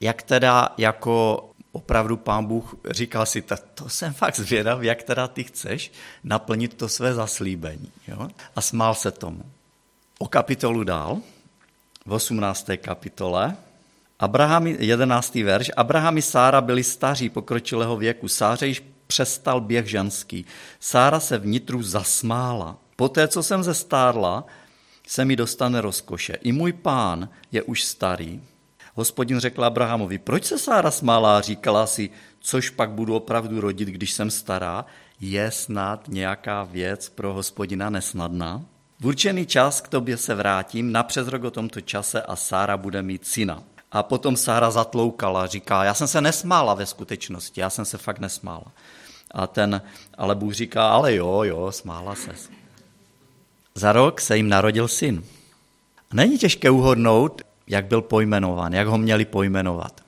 jak 0.00 0.22
teda 0.22 0.68
jako 0.78 1.44
opravdu 1.72 2.16
pán 2.16 2.46
Bůh 2.46 2.74
říkal 2.90 3.26
si, 3.26 3.42
to 3.74 3.88
jsem 3.88 4.14
fakt 4.14 4.36
zvědav, 4.36 4.82
jak 4.82 5.02
teda 5.02 5.28
ty 5.28 5.44
chceš 5.44 5.92
naplnit 6.24 6.74
to 6.74 6.88
své 6.88 7.14
zaslíbení. 7.14 7.92
Jo? 8.08 8.28
A 8.56 8.60
smál 8.60 8.94
se 8.94 9.10
tomu. 9.10 9.42
O 10.18 10.28
kapitolu 10.28 10.84
dál, 10.84 11.18
v 12.06 12.12
18. 12.12 12.66
kapitole, 12.76 13.56
Abraham, 14.18 14.66
11. 14.66 15.34
verš, 15.34 15.70
Abraham 15.76 16.18
i 16.18 16.22
Sára 16.22 16.60
byli 16.60 16.84
staří 16.84 17.28
pokročilého 17.28 17.96
věku. 17.96 18.28
Sáře 18.28 18.66
již 18.66 18.84
přestal 19.06 19.60
běh 19.60 19.86
ženský. 19.86 20.44
Sára 20.80 21.20
se 21.20 21.38
vnitru 21.38 21.82
zasmála. 21.82 22.76
Poté, 22.96 23.28
co 23.28 23.42
jsem 23.42 23.62
zestárla, 23.62 24.44
se 25.06 25.24
mi 25.24 25.36
dostane 25.36 25.80
rozkoše. 25.80 26.32
I 26.42 26.52
můj 26.52 26.72
pán 26.72 27.28
je 27.52 27.62
už 27.62 27.84
starý. 27.84 28.42
Hospodin 28.94 29.38
řekl 29.38 29.64
Abrahamovi, 29.64 30.18
proč 30.18 30.44
se 30.44 30.58
Sára 30.58 30.90
smála 30.90 31.38
a 31.38 31.40
říkala 31.40 31.86
si, 31.86 32.10
což 32.40 32.70
pak 32.70 32.90
budu 32.90 33.14
opravdu 33.14 33.60
rodit, 33.60 33.88
když 33.88 34.12
jsem 34.12 34.30
stará? 34.30 34.86
Je 35.20 35.50
snad 35.50 36.08
nějaká 36.08 36.64
věc 36.64 37.08
pro 37.08 37.34
hospodina 37.34 37.90
nesnadná? 37.90 38.64
V 39.00 39.06
určený 39.06 39.46
čas 39.46 39.80
k 39.80 39.88
tobě 39.88 40.16
se 40.16 40.34
vrátím, 40.34 40.92
na 40.92 41.02
přes 41.02 41.28
rok 41.28 41.44
o 41.44 41.50
tomto 41.50 41.80
čase 41.80 42.22
a 42.22 42.36
Sára 42.36 42.76
bude 42.76 43.02
mít 43.02 43.26
syna. 43.26 43.62
A 43.92 44.02
potom 44.02 44.36
Sára 44.36 44.70
zatloukala, 44.70 45.46
říká, 45.46 45.84
já 45.84 45.94
jsem 45.94 46.08
se 46.08 46.20
nesmála 46.20 46.74
ve 46.74 46.86
skutečnosti, 46.86 47.60
já 47.60 47.70
jsem 47.70 47.84
se 47.84 47.98
fakt 47.98 48.18
nesmála. 48.18 48.72
A 49.30 49.46
ten, 49.46 49.82
ale 50.14 50.34
Bůh 50.34 50.52
říká, 50.52 50.90
ale 50.90 51.14
jo, 51.14 51.42
jo, 51.42 51.72
smála 51.72 52.14
se. 52.14 52.34
Za 53.74 53.92
rok 53.92 54.20
se 54.20 54.36
jim 54.36 54.48
narodil 54.48 54.88
syn. 54.88 55.24
Není 56.12 56.38
těžké 56.38 56.70
uhodnout, 56.70 57.42
jak 57.66 57.86
byl 57.86 58.02
pojmenován, 58.02 58.72
jak 58.72 58.86
ho 58.86 58.98
měli 58.98 59.24
pojmenovat. 59.24 60.00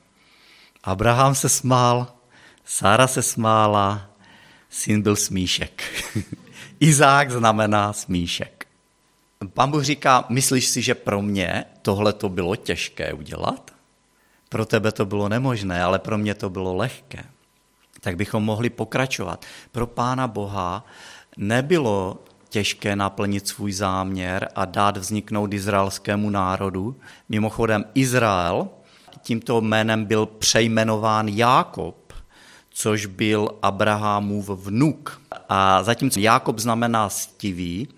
Abraham 0.84 1.34
se 1.34 1.48
smál, 1.48 2.06
Sára 2.64 3.06
se 3.06 3.22
smála, 3.22 4.10
syn 4.70 5.02
byl 5.02 5.16
smíšek. 5.16 5.82
Izák 6.80 7.30
znamená 7.30 7.92
smíšek. 7.92 8.59
Pán 9.48 9.70
Bůh 9.70 9.82
říká, 9.82 10.24
myslíš 10.28 10.66
si, 10.66 10.82
že 10.82 10.94
pro 10.94 11.22
mě 11.22 11.64
tohle 11.82 12.12
to 12.12 12.28
bylo 12.28 12.56
těžké 12.56 13.12
udělat? 13.12 13.70
Pro 14.48 14.66
tebe 14.66 14.92
to 14.92 15.06
bylo 15.06 15.28
nemožné, 15.28 15.82
ale 15.82 15.98
pro 15.98 16.18
mě 16.18 16.34
to 16.34 16.50
bylo 16.50 16.76
lehké 16.76 17.24
tak 18.00 18.16
bychom 18.16 18.44
mohli 18.44 18.70
pokračovat. 18.70 19.44
Pro 19.72 19.86
Pána 19.86 20.28
Boha 20.28 20.84
nebylo 21.36 22.24
těžké 22.48 22.96
naplnit 22.96 23.48
svůj 23.48 23.72
záměr 23.72 24.48
a 24.54 24.64
dát 24.64 24.96
vzniknout 24.96 25.54
izraelskému 25.54 26.30
národu. 26.30 26.96
Mimochodem 27.28 27.84
Izrael 27.94 28.68
tímto 29.22 29.60
jménem 29.60 30.04
byl 30.04 30.26
přejmenován 30.26 31.28
Jákob, 31.28 32.12
což 32.70 33.06
byl 33.06 33.48
Abrahamův 33.62 34.48
vnuk. 34.48 35.20
A 35.48 35.82
zatímco 35.82 36.20
Jákob 36.20 36.58
znamená 36.58 37.08
stivý, 37.08 37.88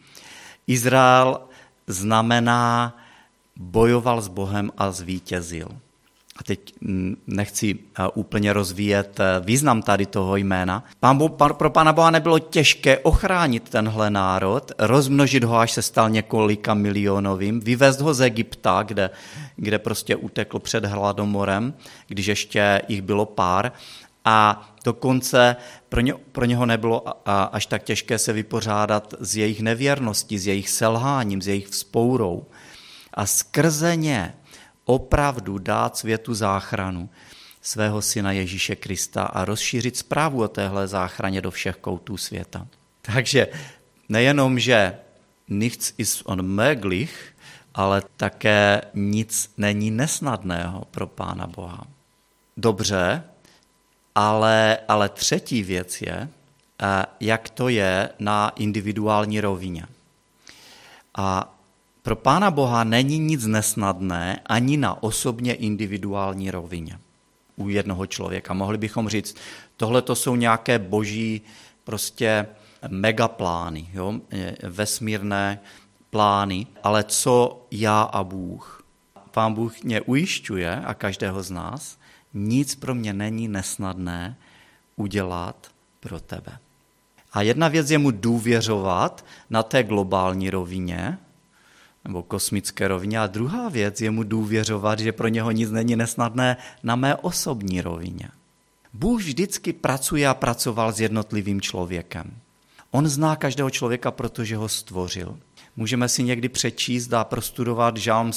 Izrael 0.66 1.40
znamená 1.86 2.96
bojoval 3.56 4.20
s 4.20 4.28
Bohem 4.28 4.70
a 4.78 4.90
zvítězil 4.90 5.68
a 6.36 6.44
teď 6.44 6.74
nechci 7.26 7.78
eh, 7.78 8.08
úplně 8.14 8.52
rozvíjet 8.52 9.20
eh, 9.20 9.40
význam 9.40 9.82
tady 9.82 10.06
toho 10.06 10.36
jména. 10.36 10.84
Pán 11.00 11.18
Bo, 11.18 11.28
pro 11.28 11.70
Pána 11.70 11.92
Boha 11.92 12.10
nebylo 12.10 12.38
těžké 12.38 12.98
ochránit 12.98 13.68
tenhle 13.68 14.10
národ, 14.10 14.72
rozmnožit 14.78 15.44
ho, 15.44 15.58
až 15.58 15.72
se 15.72 15.82
stal 15.82 16.10
několika 16.10 16.74
milionovým, 16.74 17.60
vyvést 17.60 18.00
ho 18.00 18.14
z 18.14 18.20
Egypta, 18.20 18.82
kde, 18.82 19.10
kde 19.56 19.78
prostě 19.78 20.16
utekl 20.16 20.58
před 20.58 20.84
hladomorem, 20.84 21.74
když 22.08 22.26
ještě 22.26 22.82
jich 22.88 23.02
bylo 23.02 23.26
pár, 23.26 23.72
a 24.24 24.68
dokonce 24.84 25.56
pro, 25.88 26.00
ně, 26.00 26.14
pro 26.14 26.44
něho 26.44 26.66
nebylo 26.66 27.28
až 27.28 27.66
tak 27.66 27.82
těžké 27.82 28.18
se 28.18 28.32
vypořádat 28.32 29.14
s 29.20 29.36
jejich 29.36 29.60
nevěrností, 29.60 30.38
s 30.38 30.46
jejich 30.46 30.68
selháním, 30.70 31.42
s 31.42 31.48
jejich 31.48 31.68
vzpourou. 31.68 32.46
A 33.14 33.26
skrze 33.26 33.96
ně 33.96 34.34
opravdu 34.84 35.58
dát 35.58 35.96
světu 35.96 36.34
záchranu 36.34 37.08
svého 37.62 38.02
syna 38.02 38.32
Ježíše 38.32 38.76
Krista 38.76 39.22
a 39.24 39.44
rozšířit 39.44 39.96
zprávu 39.96 40.42
o 40.42 40.48
téhle 40.48 40.88
záchraně 40.88 41.40
do 41.40 41.50
všech 41.50 41.76
koutů 41.76 42.16
světa. 42.16 42.66
Takže 43.02 43.46
nejenom, 44.08 44.58
že 44.58 44.98
nichts 45.48 45.94
ist 45.98 46.22
unmöglich, 46.28 47.34
ale 47.74 48.02
také 48.16 48.80
nic 48.94 49.52
není 49.56 49.90
nesnadného 49.90 50.84
pro 50.90 51.06
Pána 51.06 51.46
Boha. 51.46 51.86
Dobře, 52.56 53.24
ale, 54.14 54.78
ale 54.88 55.08
třetí 55.08 55.62
věc 55.62 56.02
je, 56.02 56.28
eh, 56.82 57.06
jak 57.20 57.50
to 57.50 57.68
je 57.68 58.10
na 58.18 58.48
individuální 58.48 59.40
rovině. 59.40 59.86
A 61.14 61.54
pro 62.02 62.16
Pána 62.16 62.50
Boha 62.50 62.84
není 62.84 63.18
nic 63.18 63.46
nesnadné 63.46 64.40
ani 64.46 64.76
na 64.76 65.02
osobně 65.02 65.54
individuální 65.54 66.50
rovině 66.50 66.98
u 67.56 67.68
jednoho 67.68 68.06
člověka. 68.06 68.54
Mohli 68.54 68.78
bychom 68.78 69.08
říct, 69.08 69.36
tohle 69.76 70.02
to 70.02 70.14
jsou 70.14 70.36
nějaké 70.36 70.78
boží 70.78 71.42
prostě 71.84 72.46
megaplány, 72.88 73.88
jo? 73.92 74.14
vesmírné 74.62 75.60
plány, 76.10 76.66
ale 76.82 77.04
co 77.04 77.66
já 77.70 78.02
a 78.02 78.24
Bůh? 78.24 78.84
Pán 79.30 79.54
Bůh 79.54 79.82
mě 79.82 80.00
ujišťuje 80.00 80.76
a 80.76 80.94
každého 80.94 81.42
z 81.42 81.50
nás, 81.50 81.96
nic 82.34 82.74
pro 82.74 82.94
mě 82.94 83.12
není 83.12 83.48
nesnadné 83.48 84.36
udělat 84.96 85.70
pro 86.00 86.20
tebe. 86.20 86.58
A 87.32 87.42
jedna 87.42 87.68
věc 87.68 87.90
je 87.90 87.98
mu 87.98 88.10
důvěřovat 88.10 89.24
na 89.50 89.62
té 89.62 89.82
globální 89.82 90.50
rovině, 90.50 91.18
nebo 92.04 92.22
kosmické 92.22 92.88
rovině. 92.88 93.20
A 93.20 93.26
druhá 93.26 93.68
věc 93.68 94.00
je 94.00 94.10
mu 94.10 94.22
důvěřovat, 94.22 94.98
že 94.98 95.12
pro 95.12 95.28
něho 95.28 95.50
nic 95.50 95.70
není 95.70 95.96
nesnadné 95.96 96.56
na 96.82 96.96
mé 96.96 97.16
osobní 97.16 97.80
rovině. 97.80 98.28
Bůh 98.92 99.20
vždycky 99.20 99.72
pracuje 99.72 100.28
a 100.28 100.34
pracoval 100.34 100.92
s 100.92 101.00
jednotlivým 101.00 101.60
člověkem. 101.60 102.30
On 102.90 103.08
zná 103.08 103.36
každého 103.36 103.70
člověka, 103.70 104.10
protože 104.10 104.56
ho 104.56 104.68
stvořil. 104.68 105.38
Můžeme 105.76 106.08
si 106.08 106.22
někdy 106.22 106.48
přečíst 106.48 107.12
a 107.12 107.24
prostudovat 107.24 107.96
žálm 107.96 108.32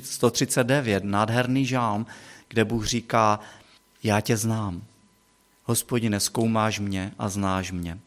139, 0.00 1.04
nádherný 1.04 1.66
žálm, 1.66 2.06
kde 2.52 2.64
Bůh 2.64 2.86
říká, 2.86 3.40
já 4.02 4.20
tě 4.20 4.36
znám. 4.36 4.82
Hospodine, 5.64 6.20
zkoumáš 6.20 6.78
mě 6.78 7.12
a 7.18 7.28
znáš 7.28 7.72
mě. 7.72 7.98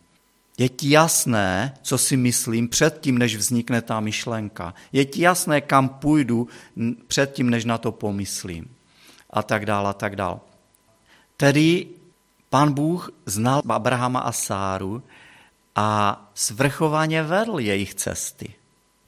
Je 0.58 0.70
ti 0.70 0.90
jasné, 0.90 1.74
co 1.82 1.98
si 1.98 2.18
myslím 2.18 2.70
předtím, 2.70 3.18
než 3.18 3.36
vznikne 3.36 3.82
ta 3.82 4.00
myšlenka. 4.00 4.74
Je 4.92 5.06
ti 5.06 5.22
jasné, 5.22 5.62
kam 5.62 5.90
půjdu 5.90 6.48
předtím, 7.08 7.50
než 7.50 7.66
na 7.66 7.78
to 7.78 7.92
pomyslím. 7.92 8.70
A 9.30 9.44
tak 9.44 9.66
dál, 9.66 9.88
a 9.88 9.94
tak 9.94 10.16
dál. 10.16 10.40
Tedy 11.38 11.88
pan 12.50 12.74
Bůh 12.74 13.12
znal 13.26 13.62
Abrahama 13.70 14.20
a 14.20 14.32
Sáru 14.32 15.04
a 15.76 16.22
svrchovaně 16.34 17.24
vedl 17.24 17.60
jejich 17.60 17.96
cesty. 17.96 18.54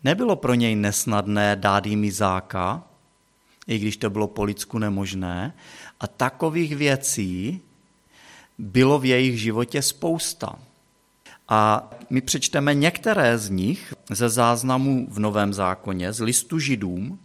Nebylo 0.03 0.35
pro 0.35 0.53
něj 0.53 0.75
nesnadné 0.75 1.55
dát 1.55 1.85
jim 1.85 2.03
Izáka, 2.03 2.83
i 3.67 3.79
když 3.79 3.97
to 3.97 4.09
bylo 4.09 4.27
po 4.27 4.43
lidsku 4.43 4.77
nemožné. 4.77 5.53
A 5.99 6.07
takových 6.07 6.75
věcí 6.75 7.61
bylo 8.57 8.99
v 8.99 9.05
jejich 9.05 9.41
životě 9.41 9.81
spousta. 9.81 10.59
A 11.49 11.89
my 12.09 12.21
přečteme 12.21 12.73
některé 12.73 13.37
z 13.37 13.49
nich 13.49 13.93
ze 14.11 14.29
záznamů 14.29 15.07
v 15.09 15.19
Novém 15.19 15.53
zákoně, 15.53 16.13
z 16.13 16.19
listu 16.19 16.59
Židům, 16.59 17.19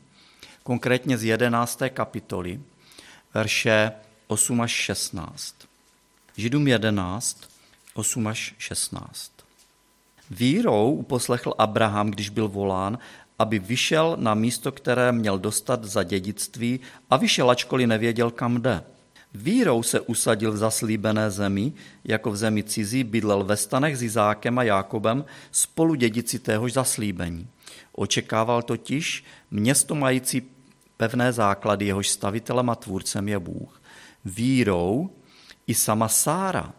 konkrétně 0.62 1.18
z 1.18 1.24
11. 1.24 1.82
kapitoly, 1.88 2.60
verše 3.34 3.92
8 4.26 4.60
až 4.60 4.70
16. 4.70 5.54
Židům 6.36 6.68
11, 6.68 7.50
8 7.94 8.26
až 8.26 8.54
16. 8.58 9.32
Vírou 10.30 10.92
uposlechl 10.94 11.54
Abraham, 11.58 12.10
když 12.10 12.28
byl 12.28 12.48
volán, 12.48 12.98
aby 13.38 13.58
vyšel 13.58 14.16
na 14.20 14.34
místo, 14.34 14.72
které 14.72 15.12
měl 15.12 15.38
dostat 15.38 15.84
za 15.84 16.02
dědictví 16.02 16.80
a 17.10 17.16
vyšel, 17.16 17.50
ačkoliv 17.50 17.88
nevěděl, 17.88 18.30
kam 18.30 18.62
jde. 18.62 18.84
Vírou 19.34 19.82
se 19.82 20.00
usadil 20.00 20.52
v 20.52 20.56
zaslíbené 20.56 21.30
zemi, 21.30 21.72
jako 22.04 22.30
v 22.30 22.36
zemi 22.36 22.62
cizí 22.62 23.04
bydlel 23.04 23.44
ve 23.44 23.56
stanech 23.56 23.96
s 23.96 24.02
Izákem 24.02 24.58
a 24.58 24.62
Jákobem 24.62 25.24
spolu 25.50 25.94
dědici 25.94 26.38
téhož 26.38 26.72
zaslíbení. 26.72 27.48
Očekával 27.92 28.62
totiž 28.62 29.24
město 29.50 29.94
mající 29.94 30.42
pevné 30.96 31.32
základy, 31.32 31.86
jehož 31.86 32.08
stavitelem 32.08 32.70
a 32.70 32.74
tvůrcem 32.74 33.28
je 33.28 33.38
Bůh. 33.38 33.82
Vírou 34.24 35.10
i 35.66 35.74
sama 35.74 36.08
Sára, 36.08 36.72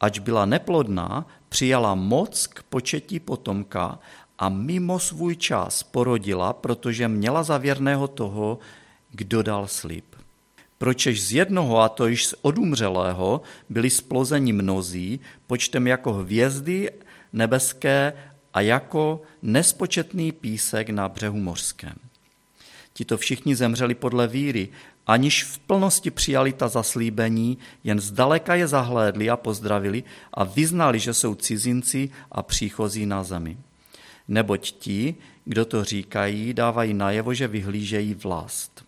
ač 0.00 0.18
byla 0.18 0.44
neplodná, 0.44 1.26
přijala 1.48 1.94
moc 1.94 2.46
k 2.46 2.62
početí 2.62 3.20
potomka 3.20 3.98
a 4.38 4.48
mimo 4.48 4.98
svůj 4.98 5.36
čas 5.36 5.82
porodila, 5.82 6.52
protože 6.52 7.08
měla 7.08 7.42
zavěrného 7.42 8.08
toho, 8.08 8.58
kdo 9.10 9.42
dal 9.42 9.66
slib. 9.66 10.04
Pročež 10.78 11.22
z 11.22 11.32
jednoho, 11.32 11.80
a 11.80 11.88
to 11.88 12.06
již 12.06 12.26
z 12.26 12.34
odumřelého, 12.42 13.40
byli 13.68 13.90
splozeni 13.90 14.52
mnozí, 14.52 15.20
počtem 15.46 15.86
jako 15.86 16.12
hvězdy 16.12 16.90
nebeské 17.32 18.12
a 18.54 18.60
jako 18.60 19.22
nespočetný 19.42 20.32
písek 20.32 20.90
na 20.90 21.08
břehu 21.08 21.38
mořském. 21.38 21.94
Tito 22.92 23.18
všichni 23.18 23.56
zemřeli 23.56 23.94
podle 23.94 24.28
víry, 24.28 24.68
aniž 25.06 25.44
v 25.44 25.58
plnosti 25.58 26.10
přijali 26.10 26.52
ta 26.52 26.68
zaslíbení, 26.68 27.58
jen 27.84 28.00
zdaleka 28.00 28.54
je 28.54 28.68
zahlédli 28.68 29.30
a 29.30 29.36
pozdravili 29.36 30.04
a 30.34 30.44
vyznali, 30.44 30.98
že 30.98 31.14
jsou 31.14 31.34
cizinci 31.34 32.10
a 32.32 32.42
příchozí 32.42 33.06
na 33.06 33.22
zemi. 33.22 33.58
Neboť 34.28 34.70
ti, 34.70 35.14
kdo 35.44 35.64
to 35.64 35.84
říkají, 35.84 36.54
dávají 36.54 36.94
najevo, 36.94 37.34
že 37.34 37.48
vyhlížejí 37.48 38.14
vlast. 38.14 38.84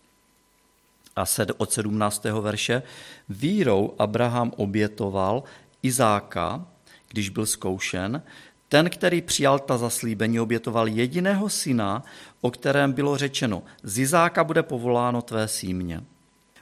A 1.15 1.23
od 1.57 1.71
17. 1.71 2.23
verše 2.23 2.83
vírou 3.29 3.95
Abraham 3.99 4.51
obětoval 4.57 5.43
Izáka, 5.83 6.65
když 7.09 7.29
byl 7.29 7.45
zkoušen, 7.45 8.23
ten, 8.69 8.89
který 8.89 9.21
přijal 9.21 9.59
ta 9.59 9.77
zaslíbení, 9.77 10.39
obětoval 10.39 10.87
jediného 10.87 11.49
syna, 11.49 12.03
o 12.41 12.51
kterém 12.51 12.93
bylo 12.93 13.17
řečeno, 13.17 13.63
z 13.83 13.99
Izáka 13.99 14.43
bude 14.43 14.63
povoláno 14.63 15.21
tvé 15.21 15.47
símě. 15.47 16.03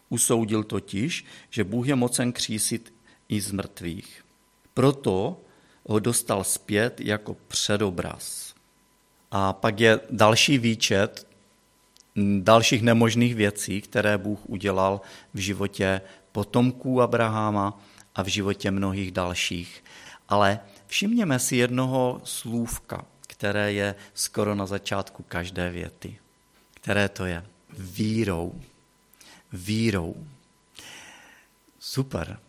Usoudil 0.09 0.63
totiž, 0.63 1.25
že 1.49 1.63
Bůh 1.63 1.87
je 1.87 1.95
mocen 1.95 2.31
křísit 2.31 2.93
i 3.29 3.41
z 3.41 3.51
mrtvých. 3.51 4.25
Proto 4.73 5.41
ho 5.85 5.99
dostal 5.99 6.43
zpět 6.43 7.01
jako 7.01 7.37
předobraz. 7.47 8.48
A 9.31 9.53
pak 9.53 9.79
je 9.79 9.99
další 10.09 10.57
výčet 10.57 11.27
dalších 12.39 12.81
nemožných 12.81 13.35
věcí, 13.35 13.81
které 13.81 14.17
Bůh 14.17 14.39
udělal 14.45 15.01
v 15.33 15.39
životě 15.39 16.01
potomků 16.31 17.01
Abraháma 17.01 17.79
a 18.15 18.23
v 18.23 18.27
životě 18.27 18.71
mnohých 18.71 19.11
dalších. 19.11 19.83
Ale 20.29 20.59
všimněme 20.87 21.39
si 21.39 21.55
jednoho 21.55 22.21
slůvka, 22.23 23.05
které 23.27 23.73
je 23.73 23.95
skoro 24.13 24.55
na 24.55 24.65
začátku 24.65 25.23
každé 25.23 25.69
věty. 25.69 26.17
Které 26.73 27.09
to 27.09 27.25
je? 27.25 27.45
Vírou. 27.77 28.61
Vírou. 29.53 30.15
Super. 31.79 32.39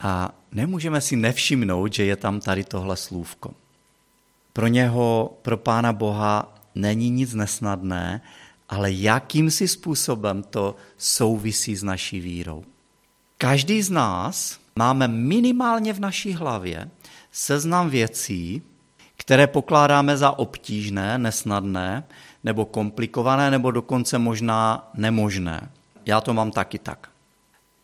A 0.00 0.34
nemůžeme 0.52 1.00
si 1.00 1.16
nevšimnout, 1.16 1.92
že 1.92 2.04
je 2.04 2.16
tam 2.16 2.40
tady 2.40 2.64
tohle 2.64 2.96
slůvko. 2.96 3.54
Pro 4.56 4.66
něho, 4.66 5.38
pro 5.42 5.56
Pána 5.56 5.92
Boha, 5.92 6.54
není 6.74 7.10
nic 7.10 7.34
nesnadné, 7.34 8.20
ale 8.68 8.92
jakýmsi 8.92 9.68
způsobem 9.68 10.42
to 10.42 10.76
souvisí 10.98 11.76
s 11.76 11.82
naší 11.82 12.20
vírou. 12.20 12.64
Každý 13.38 13.82
z 13.82 13.90
nás 13.90 14.58
máme 14.76 15.08
minimálně 15.08 15.92
v 15.92 16.00
naší 16.00 16.32
hlavě 16.32 16.90
seznam 17.32 17.90
věcí, 17.90 18.62
které 19.16 19.46
pokládáme 19.46 20.16
za 20.16 20.38
obtížné, 20.38 21.18
nesnadné, 21.18 22.04
nebo 22.44 22.64
komplikované, 22.64 23.50
nebo 23.50 23.70
dokonce 23.70 24.18
možná 24.18 24.90
nemožné. 24.94 25.70
Já 26.06 26.20
to 26.20 26.34
mám 26.34 26.50
taky 26.50 26.78
tak. 26.78 27.10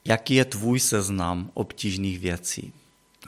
Jaký 0.05 0.35
je 0.35 0.45
tvůj 0.45 0.81
seznam 0.81 1.51
obtížných 1.55 2.19
věcí? 2.19 2.73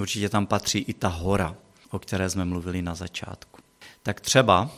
Určitě 0.01 0.29
tam 0.29 0.47
patří 0.47 0.79
i 0.79 0.95
ta 0.95 1.09
hora, 1.09 1.55
o 1.93 1.99
které 1.99 2.31
jsme 2.31 2.45
mluvili 2.45 2.83
na 2.83 2.95
začátku. 2.95 3.61
Tak 4.03 4.21
třeba 4.21 4.71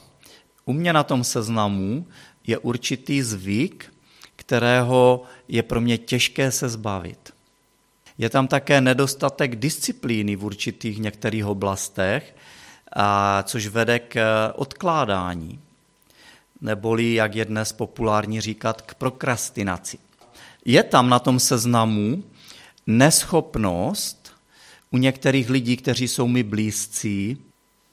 u 0.64 0.72
mě 0.72 0.92
na 0.92 1.02
tom 1.02 1.24
seznamu 1.24 2.06
je 2.46 2.58
určitý 2.58 3.22
zvyk, 3.22 3.92
kterého 4.36 5.22
je 5.48 5.62
pro 5.62 5.80
mě 5.80 5.98
těžké 5.98 6.50
se 6.50 6.68
zbavit. 6.68 7.34
Je 8.18 8.30
tam 8.30 8.48
také 8.48 8.80
nedostatek 8.80 9.56
disciplíny 9.56 10.36
v 10.36 10.44
určitých 10.44 10.98
některých 10.98 11.46
oblastech, 11.46 12.36
a 12.96 13.42
což 13.42 13.66
vede 13.66 13.98
k 13.98 14.52
odkládání, 14.54 15.60
neboli, 16.60 17.14
jak 17.14 17.34
je 17.34 17.44
dnes 17.44 17.72
populární 17.72 18.40
říkat, 18.40 18.82
k 18.82 18.94
prokrastinaci. 18.94 19.98
Je 20.64 20.82
tam 20.82 21.08
na 21.08 21.18
tom 21.18 21.40
seznamu 21.40 22.24
neschopnost 22.86 24.23
u 24.94 24.96
některých 24.96 25.50
lidí, 25.50 25.76
kteří 25.76 26.08
jsou 26.08 26.28
mi 26.28 26.42
blízcí, 26.42 27.38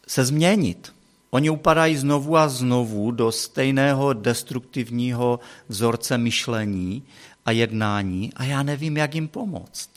se 0.07 0.25
změnit. 0.25 0.93
Oni 1.29 1.49
upadají 1.49 1.97
znovu 1.97 2.37
a 2.37 2.49
znovu 2.49 3.11
do 3.11 3.31
stejného 3.31 4.13
destruktivního 4.13 5.39
vzorce 5.67 6.17
myšlení 6.17 7.03
a 7.45 7.51
jednání 7.51 8.33
a 8.35 8.43
já 8.43 8.63
nevím, 8.63 8.97
jak 8.97 9.15
jim 9.15 9.27
pomoct. 9.27 9.89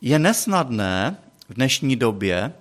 Je 0.00 0.18
nesnadné 0.18 1.16
v 1.48 1.54
dnešní 1.54 1.96
době, 1.96 2.52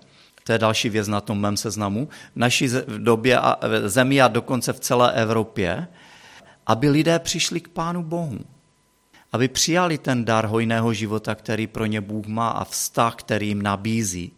to 0.44 0.52
je 0.52 0.60
další 0.60 0.90
věc 0.90 1.08
na 1.08 1.22
tom 1.22 1.40
mém 1.40 1.58
seznamu, 1.58 2.10
v 2.36 2.40
naší 2.40 2.70
době 2.98 3.38
a 3.38 3.60
zemi 3.86 4.22
a 4.22 4.28
dokonce 4.28 4.74
v 4.74 4.80
celé 4.80 5.14
Evropě, 5.14 5.88
aby 6.68 6.90
lidé 6.90 7.20
přišli 7.20 7.60
k 7.60 7.68
Pánu 7.68 8.04
Bohu. 8.04 8.40
Aby 9.32 9.48
přijali 9.48 9.98
ten 9.98 10.26
dar 10.26 10.46
hojného 10.46 10.94
života, 10.94 11.36
který 11.36 11.68
pro 11.68 11.86
ně 11.86 12.02
Bůh 12.02 12.26
má 12.26 12.50
a 12.50 12.66
vztah, 12.66 13.16
který 13.16 13.48
jim 13.48 13.62
nabízí. 13.62 14.32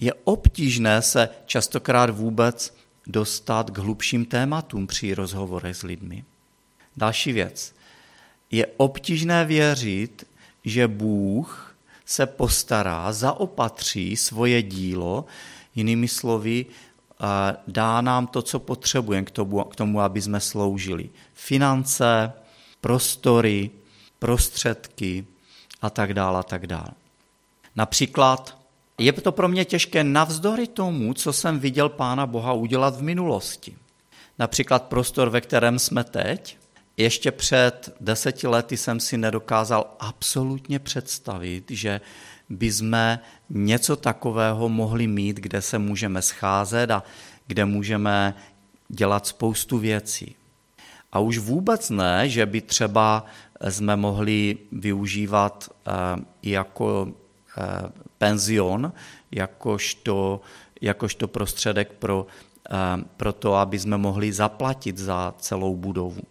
Je 0.00 0.14
obtížné 0.24 1.02
se 1.02 1.28
častokrát 1.46 2.10
vůbec 2.10 2.74
dostat 3.06 3.70
k 3.70 3.78
hlubším 3.78 4.24
tématům 4.24 4.86
při 4.86 5.14
rozhovorech 5.14 5.76
s 5.76 5.82
lidmi. 5.82 6.24
Další 6.96 7.32
věc. 7.32 7.74
Je 8.50 8.66
obtížné 8.76 9.44
věřit, 9.44 10.26
že 10.64 10.88
Bůh 10.88 11.76
se 12.06 12.26
postará, 12.26 13.12
zaopatří 13.12 14.16
svoje 14.16 14.62
dílo, 14.62 15.24
jinými 15.74 16.08
slovy, 16.08 16.66
dá 17.66 18.00
nám 18.00 18.26
to, 18.26 18.42
co 18.42 18.58
potřebujeme 18.58 19.24
k 19.24 19.30
tomu, 19.30 19.64
k 19.64 19.76
tomu, 19.76 20.00
aby 20.00 20.22
jsme 20.22 20.40
sloužili. 20.40 21.10
Finance, 21.34 22.32
prostory, 22.80 23.70
prostředky 24.18 25.26
a 25.82 25.90
tak 25.90 26.14
dále 26.14 26.40
a 26.40 26.42
tak 26.42 26.66
dále. 26.66 26.88
Například 27.76 28.58
je 28.98 29.12
to 29.12 29.32
pro 29.32 29.48
mě 29.48 29.64
těžké 29.64 30.04
navzdory 30.04 30.66
tomu, 30.66 31.14
co 31.14 31.32
jsem 31.32 31.58
viděl 31.58 31.88
Pána 31.88 32.26
Boha 32.26 32.52
udělat 32.52 32.96
v 32.96 33.02
minulosti. 33.02 33.76
Například 34.38 34.82
prostor, 34.82 35.30
ve 35.30 35.40
kterém 35.40 35.78
jsme 35.78 36.04
teď, 36.04 36.58
ještě 36.96 37.32
před 37.32 37.96
deseti 38.00 38.46
lety 38.46 38.76
jsem 38.76 39.00
si 39.00 39.18
nedokázal 39.18 39.96
absolutně 40.00 40.78
představit, 40.78 41.64
že 41.70 42.00
by 42.48 42.72
jsme 42.72 43.20
něco 43.50 43.96
takového 43.96 44.68
mohli 44.68 45.06
mít, 45.06 45.36
kde 45.36 45.62
se 45.62 45.78
můžeme 45.78 46.22
scházet 46.22 46.90
a 46.90 47.02
kde 47.46 47.64
můžeme 47.64 48.34
dělat 48.88 49.26
spoustu 49.26 49.78
věcí. 49.78 50.36
A 51.12 51.18
už 51.18 51.38
vůbec 51.38 51.90
ne, 51.90 52.28
že 52.28 52.46
by 52.46 52.60
třeba 52.60 53.24
jsme 53.72 53.96
mohli 53.96 54.58
využívat 54.72 55.68
eh, 55.86 55.90
jako 56.42 57.08
Eh, 57.58 57.88
penzion 58.18 58.92
jakožto, 59.32 60.40
jakožto 60.80 61.28
prostředek 61.28 61.92
pro, 61.92 62.26
eh, 62.70 63.04
pro 63.16 63.32
to, 63.32 63.54
aby 63.54 63.78
jsme 63.78 63.98
mohli 63.98 64.32
zaplatit 64.32 64.98
za 64.98 65.34
celou 65.38 65.76
budovu. 65.76 66.22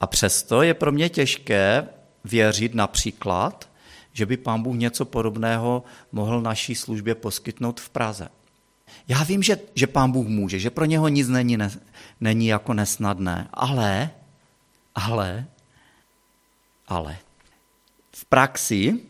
A 0.00 0.06
přesto 0.06 0.62
je 0.62 0.74
pro 0.74 0.92
mě 0.92 1.08
těžké 1.08 1.88
věřit 2.24 2.74
například, 2.74 3.68
že 4.12 4.26
by 4.26 4.36
pán 4.36 4.62
Bůh 4.62 4.76
něco 4.76 5.04
podobného 5.04 5.84
mohl 6.12 6.40
naší 6.40 6.74
službě 6.74 7.14
poskytnout 7.14 7.80
v 7.80 7.88
Praze. 7.88 8.28
Já 9.08 9.22
vím, 9.22 9.42
že, 9.42 9.58
že 9.74 9.86
pán 9.86 10.12
Bůh 10.12 10.26
může, 10.26 10.58
že 10.58 10.70
pro 10.70 10.84
něho 10.84 11.08
nic 11.08 11.28
není, 11.28 11.56
ne, 11.56 11.70
není 12.20 12.46
jako 12.46 12.74
nesnadné, 12.74 13.48
ale, 13.54 14.10
ale, 14.94 15.46
ale 16.88 17.18
v 18.16 18.24
praxi 18.24 19.00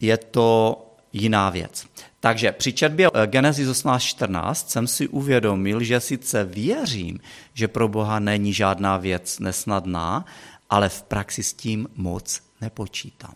je 0.00 0.16
to 0.16 0.82
jiná 1.12 1.50
věc. 1.50 1.86
Takže 2.20 2.52
při 2.52 2.72
četbě 2.72 3.08
eh, 3.14 3.26
Genesis 3.26 3.68
18.14 3.68 4.54
jsem 4.54 4.86
si 4.86 5.08
uvědomil, 5.08 5.82
že 5.82 6.00
sice 6.00 6.44
věřím, 6.44 7.20
že 7.54 7.68
pro 7.68 7.88
Boha 7.88 8.18
není 8.18 8.52
žádná 8.52 8.96
věc 8.96 9.38
nesnadná, 9.38 10.24
ale 10.70 10.88
v 10.88 11.02
praxi 11.02 11.42
s 11.42 11.52
tím 11.52 11.88
moc 11.94 12.40
nepočítám. 12.60 13.34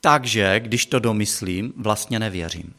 Takže, 0.00 0.60
když 0.60 0.86
to 0.86 0.98
domyslím, 0.98 1.72
vlastně 1.76 2.18
nevěřím. 2.18 2.74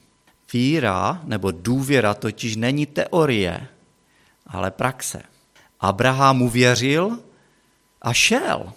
Víra 0.53 1.21
nebo 1.23 1.51
důvěra 1.51 2.13
totiž 2.13 2.55
není 2.55 2.85
teorie, 2.85 3.67
ale 4.47 4.71
praxe. 4.71 5.21
Abraham 5.79 6.41
uvěřil 6.41 7.19
a 8.01 8.13
šel. 8.13 8.73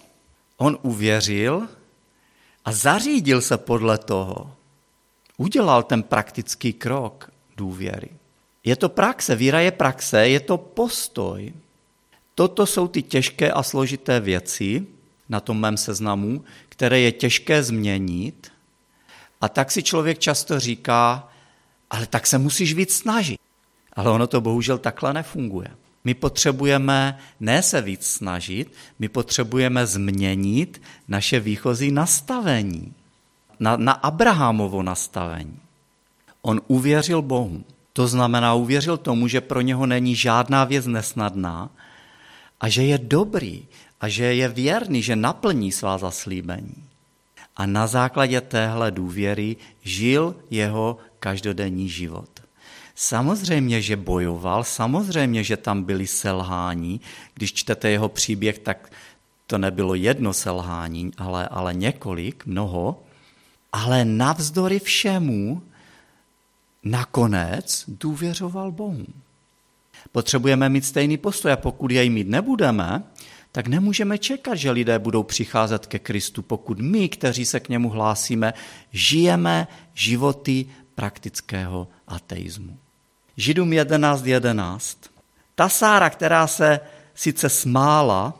On 0.57 0.77
uvěřil 0.81 1.67
a 2.65 2.71
zařídil 2.71 3.41
se 3.41 3.57
podle 3.57 3.97
toho. 3.97 4.55
Udělal 5.37 5.83
ten 5.83 6.03
praktický 6.03 6.73
krok 6.73 7.31
důvěry. 7.57 8.09
Je 8.63 8.75
to 8.75 8.89
praxe, 8.89 9.35
víra 9.35 9.59
je 9.59 9.71
praxe, 9.71 10.27
je 10.29 10.39
to 10.39 10.57
postoj. 10.57 11.53
Toto 12.35 12.65
jsou 12.65 12.87
ty 12.87 13.01
těžké 13.01 13.51
a 13.51 13.63
složité 13.63 14.19
věci 14.19 14.87
na 15.29 15.39
tom 15.39 15.59
mém 15.59 15.77
seznamu, 15.77 16.43
které 16.69 16.99
je 16.99 17.11
těžké 17.11 17.63
změnit. 17.63 18.51
A 19.41 19.49
tak 19.49 19.71
si 19.71 19.83
člověk 19.83 20.19
často 20.19 20.59
říká, 20.59 21.29
ale 21.89 22.07
tak 22.07 22.27
se 22.27 22.37
musíš 22.37 22.73
víc 22.73 22.95
snažit. 22.95 23.39
Ale 23.93 24.11
ono 24.11 24.27
to 24.27 24.41
bohužel 24.41 24.77
takhle 24.77 25.13
nefunguje. 25.13 25.67
My 26.03 26.13
potřebujeme 26.13 27.19
ne 27.39 27.61
se 27.61 27.81
víc 27.81 28.05
snažit, 28.05 28.73
my 28.99 29.09
potřebujeme 29.09 29.87
změnit 29.87 30.81
naše 31.07 31.39
výchozí 31.39 31.91
nastavení, 31.91 32.93
na, 33.59 33.77
na 33.77 33.91
Abrahamovo 33.91 34.83
nastavení. 34.83 35.59
On 36.41 36.61
uvěřil 36.67 37.21
Bohu. 37.21 37.63
To 37.93 38.07
znamená, 38.07 38.53
uvěřil 38.53 38.97
tomu, 38.97 39.27
že 39.27 39.41
pro 39.41 39.61
něho 39.61 39.85
není 39.85 40.15
žádná 40.15 40.63
věc 40.63 40.85
nesnadná 40.85 41.69
a 42.59 42.69
že 42.69 42.83
je 42.83 42.97
dobrý 42.97 43.65
a 44.01 44.07
že 44.07 44.35
je 44.35 44.47
věrný, 44.47 45.01
že 45.01 45.15
naplní 45.15 45.71
svá 45.71 45.97
zaslíbení. 45.97 46.75
A 47.55 47.65
na 47.65 47.87
základě 47.87 48.41
téhle 48.41 48.91
důvěry 48.91 49.55
žil 49.83 50.35
jeho 50.49 50.97
každodenní 51.19 51.89
život. 51.89 52.42
Samozřejmě, 52.95 53.81
že 53.81 53.95
bojoval, 53.95 54.63
samozřejmě, 54.63 55.43
že 55.43 55.57
tam 55.57 55.83
byly 55.83 56.07
selhání. 56.07 57.01
Když 57.33 57.53
čtete 57.53 57.89
jeho 57.89 58.09
příběh, 58.09 58.59
tak 58.59 58.91
to 59.47 59.57
nebylo 59.57 59.95
jedno 59.95 60.33
selhání, 60.33 61.11
ale, 61.17 61.47
ale 61.47 61.73
několik, 61.73 62.45
mnoho. 62.45 63.03
Ale 63.71 64.05
navzdory 64.05 64.79
všemu 64.79 65.61
nakonec 66.83 67.85
důvěřoval 67.87 68.71
Bohu. 68.71 69.05
Potřebujeme 70.11 70.69
mít 70.69 70.85
stejný 70.85 71.17
postoj 71.17 71.51
a 71.51 71.57
pokud 71.57 71.91
jej 71.91 72.09
mít 72.09 72.27
nebudeme, 72.27 73.03
tak 73.51 73.67
nemůžeme 73.67 74.17
čekat, 74.17 74.55
že 74.55 74.71
lidé 74.71 74.99
budou 74.99 75.23
přicházet 75.23 75.85
ke 75.85 75.99
Kristu, 75.99 76.41
pokud 76.41 76.79
my, 76.79 77.09
kteří 77.09 77.45
se 77.45 77.59
k 77.59 77.69
němu 77.69 77.89
hlásíme, 77.89 78.53
žijeme 78.91 79.67
životy 79.93 80.65
praktického 80.95 81.87
ateismu. 82.07 82.77
Židům 83.37 83.69
11.11. 83.69 84.25
11. 84.25 84.97
Ta 85.55 85.69
Sára, 85.69 86.09
která 86.09 86.47
se 86.47 86.79
sice 87.13 87.49
smála, 87.49 88.33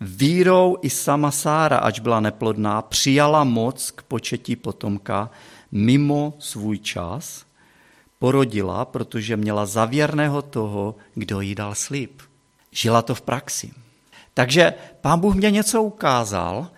vírou 0.00 0.76
i 0.82 0.90
sama 0.90 1.30
Sára, 1.30 1.78
ač 1.78 2.00
byla 2.00 2.20
neplodná, 2.20 2.82
přijala 2.82 3.44
moc 3.44 3.90
k 3.90 4.02
početí 4.02 4.56
potomka 4.56 5.30
mimo 5.72 6.34
svůj 6.38 6.78
čas, 6.78 7.44
porodila, 8.18 8.84
protože 8.84 9.36
měla 9.36 9.66
zavěrného 9.66 10.42
toho, 10.42 10.94
kdo 11.14 11.40
jí 11.40 11.54
dal 11.54 11.74
slib. 11.74 12.22
Žila 12.70 13.02
to 13.02 13.14
v 13.14 13.20
praxi. 13.20 13.72
Takže 14.34 14.74
pán 15.00 15.20
Bůh 15.20 15.34
mě 15.34 15.50
něco 15.50 15.82
ukázal 15.82 16.70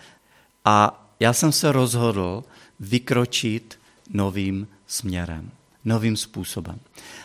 a 0.65 1.07
já 1.21 1.33
jsem 1.33 1.53
se 1.53 1.73
rozhodl 1.73 2.45
vykročit 2.81 3.79
novým 4.13 4.69
směrem, 4.87 5.51
novým 5.85 6.17
způsobem. 6.17 6.79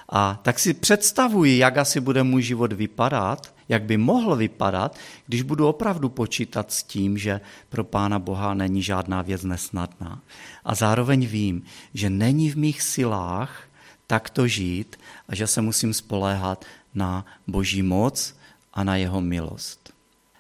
A 0.10 0.40
tak 0.44 0.60
si 0.60 0.74
představuji, 0.74 1.58
jak 1.58 1.78
asi 1.78 2.00
bude 2.00 2.24
můj 2.24 2.42
život 2.42 2.74
vypadat, 2.74 3.54
jak 3.70 3.84
by 3.84 3.98
mohl 3.98 4.36
vypadat, 4.36 4.98
když 5.28 5.42
budu 5.42 5.68
opravdu 5.68 6.10
počítat 6.10 6.72
s 6.72 6.84
tím, 6.84 7.18
že 7.18 7.42
pro 7.70 7.84
Pána 7.84 8.20
Boha 8.20 8.54
není 8.54 8.82
žádná 8.82 9.22
věc 9.22 9.44
nesnadná. 9.44 10.22
A 10.66 10.76
zároveň 10.76 11.26
vím, 11.26 11.64
že 11.94 12.10
není 12.10 12.52
v 12.52 12.56
mých 12.56 12.82
silách 12.82 13.64
takto 14.08 14.48
žít 14.48 15.00
a 15.30 15.36
že 15.36 15.48
se 15.48 15.62
musím 15.62 15.94
spoléhat 15.94 16.66
na 16.94 17.26
Boží 17.48 17.84
moc 17.84 18.36
a 18.74 18.84
na 18.84 18.96
jeho 18.96 19.22
milost. 19.22 19.94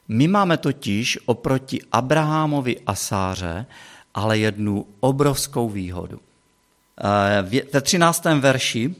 My 0.07 0.27
máme 0.27 0.57
totiž 0.57 1.19
oproti 1.25 1.79
Abrahamovi 1.91 2.79
a 2.85 2.95
Sáře 2.95 3.65
ale 4.15 4.37
jednu 4.37 4.85
obrovskou 4.99 5.69
výhodu. 5.69 6.19
Eh, 6.97 7.63
ve 7.73 7.81
13. 7.81 8.39
verši 8.39 8.95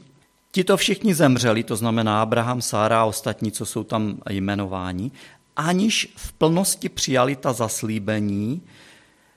Tito 0.56 0.76
všichni 0.76 1.14
zemřeli, 1.14 1.62
to 1.62 1.76
znamená 1.76 2.22
Abraham, 2.22 2.62
Sára 2.62 3.00
a 3.00 3.04
ostatní, 3.04 3.52
co 3.52 3.66
jsou 3.66 3.84
tam 3.84 4.20
jmenováni, 4.30 5.10
aniž 5.56 6.12
v 6.16 6.32
plnosti 6.32 6.88
přijali 6.88 7.36
ta 7.36 7.52
zaslíbení, 7.52 8.62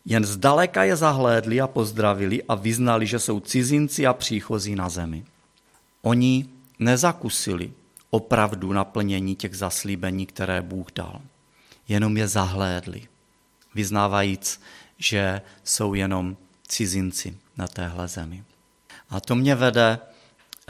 jen 0.05 0.25
zdaleka 0.25 0.83
je 0.83 0.95
zahlédli 0.95 1.61
a 1.61 1.67
pozdravili 1.67 2.43
a 2.43 2.55
vyznali, 2.55 3.07
že 3.07 3.19
jsou 3.19 3.39
cizinci 3.39 4.07
a 4.07 4.13
příchozí 4.13 4.75
na 4.75 4.89
zemi. 4.89 5.25
Oni 6.01 6.45
nezakusili 6.79 7.71
opravdu 8.09 8.73
naplnění 8.73 9.35
těch 9.35 9.55
zaslíbení, 9.55 10.25
které 10.25 10.61
Bůh 10.61 10.87
dal. 10.95 11.21
Jenom 11.87 12.17
je 12.17 12.27
zahlédli, 12.27 13.01
vyznávajíc, 13.75 14.61
že 14.97 15.41
jsou 15.63 15.93
jenom 15.93 16.37
cizinci 16.67 17.37
na 17.57 17.67
téhle 17.67 18.07
zemi. 18.07 18.43
A 19.09 19.19
to 19.19 19.35
mě 19.35 19.55
vede 19.55 19.99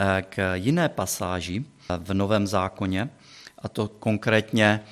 Eh, 0.01 0.21
k 0.29 0.55
jiné 0.55 0.89
pasáži 0.89 1.65
v 1.97 2.13
Novém 2.13 2.47
zákoně, 2.47 3.09
a 3.57 3.67
to 3.67 3.87
konkrétně 3.87 4.83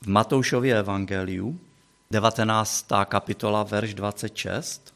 v 0.00 0.06
Matoušově 0.06 0.78
evangeliu, 0.78 1.60
19. 2.10 2.86
kapitola, 3.04 3.62
verš 3.62 3.94
26. 3.94 4.94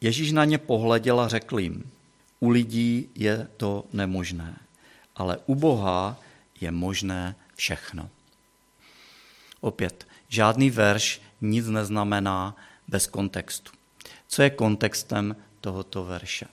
Ježíš 0.00 0.32
na 0.32 0.44
ně 0.44 0.58
pohleděl 0.58 1.20
a 1.20 1.28
řekl 1.28 1.58
jim, 1.58 1.90
u 2.40 2.48
lidí 2.48 3.08
je 3.14 3.48
to 3.56 3.84
nemožné, 3.92 4.56
ale 5.16 5.38
u 5.46 5.54
Boha 5.54 6.16
je 6.60 6.70
možné 6.70 7.34
všechno. 7.54 8.08
Opět, 9.60 10.06
žádný 10.28 10.70
verš 10.70 11.20
nic 11.40 11.66
neznamená 11.66 12.56
bez 12.88 13.06
kontextu. 13.06 13.72
Co 14.28 14.42
je 14.42 14.50
kontextem 14.50 15.36
tohoto 15.60 16.04
verše? 16.04 16.46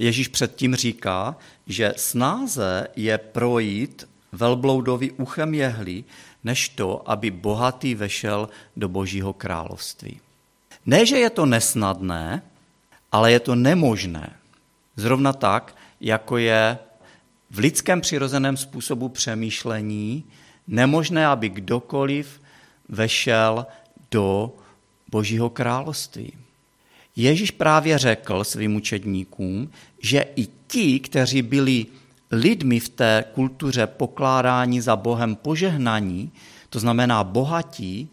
Ježíš 0.00 0.28
předtím 0.28 0.74
říká, 0.74 1.36
že 1.66 1.94
snáze 1.96 2.86
je 2.96 3.18
projít 3.18 4.08
velbloudovi 4.32 5.10
uchem 5.10 5.54
jehly, 5.54 6.04
než 6.44 6.68
to, 6.68 7.10
aby 7.10 7.30
bohatý 7.30 7.94
vešel 7.94 8.48
do 8.76 8.88
božího 8.88 9.32
království. 9.32 10.20
Ne, 10.86 11.06
že 11.06 11.18
je 11.18 11.30
to 11.30 11.46
nesnadné, 11.46 12.42
ale 13.12 13.32
je 13.32 13.40
to 13.40 13.54
nemožné. 13.54 14.32
Zrovna 14.96 15.32
tak, 15.32 15.76
jako 16.00 16.38
je 16.38 16.78
v 17.50 17.58
lidském 17.58 18.00
přirozeném 18.00 18.56
způsobu 18.56 19.08
přemýšlení 19.08 20.24
nemožné, 20.66 21.26
aby 21.26 21.48
kdokoliv 21.48 22.40
vešel 22.88 23.66
do 24.10 24.56
božího 25.10 25.50
království. 25.50 26.32
Ježíš 27.16 27.50
právě 27.50 27.98
řekl 27.98 28.44
svým 28.44 28.76
učedníkům, 28.76 29.70
že 30.02 30.24
i 30.36 30.48
ti, 30.66 31.00
kteří 31.00 31.42
byli 31.42 31.86
lidmi 32.30 32.80
v 32.80 32.88
té 32.88 33.24
kultuře 33.34 33.86
pokládání 33.86 34.80
za 34.80 34.96
Bohem 34.96 35.36
požehnaní, 35.36 36.32
to 36.70 36.80
znamená 36.80 37.24
bohatí, 37.24 38.08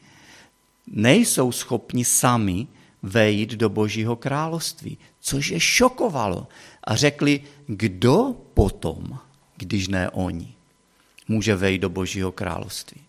nejsou 0.88 1.52
schopni 1.52 2.06
sami 2.06 2.68
vejít 3.04 3.52
do 3.52 3.70
Božího 3.70 4.16
království, 4.16 4.98
což 5.20 5.50
je 5.50 5.60
šokovalo. 5.60 6.48
A 6.84 6.96
řekli, 6.96 7.42
kdo 7.68 8.36
potom, 8.54 9.20
když 9.58 9.88
ne 9.88 10.10
oni, 10.10 10.54
může 11.28 11.56
vejít 11.56 11.82
do 11.82 11.90
Božího 11.90 12.32
království. 12.32 13.02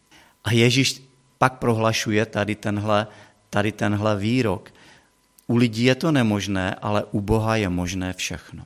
A 0.45 0.53
Ježíš 0.53 1.03
pak 1.39 1.59
prohlašuje 1.59 2.27
tady 2.27 2.55
tenhle, 2.55 3.07
tady 3.51 3.73
tenhle 3.73 4.17
výrok. 4.17 4.73
U 5.49 5.57
lidí 5.57 5.85
je 5.85 5.95
to 5.95 6.13
nemožné, 6.13 6.75
ale 6.75 7.05
u 7.11 7.21
Boha 7.21 7.57
je 7.57 7.69
možné 7.69 8.13
všechno. 8.13 8.65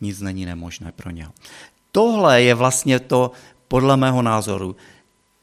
Nic 0.00 0.20
není 0.20 0.46
nemožné 0.46 0.92
pro 0.92 1.10
něho. 1.10 1.32
Tohle 1.92 2.42
je 2.42 2.54
vlastně 2.54 3.00
to, 3.00 3.30
podle 3.68 3.96
mého 3.96 4.22
názoru, 4.22 4.76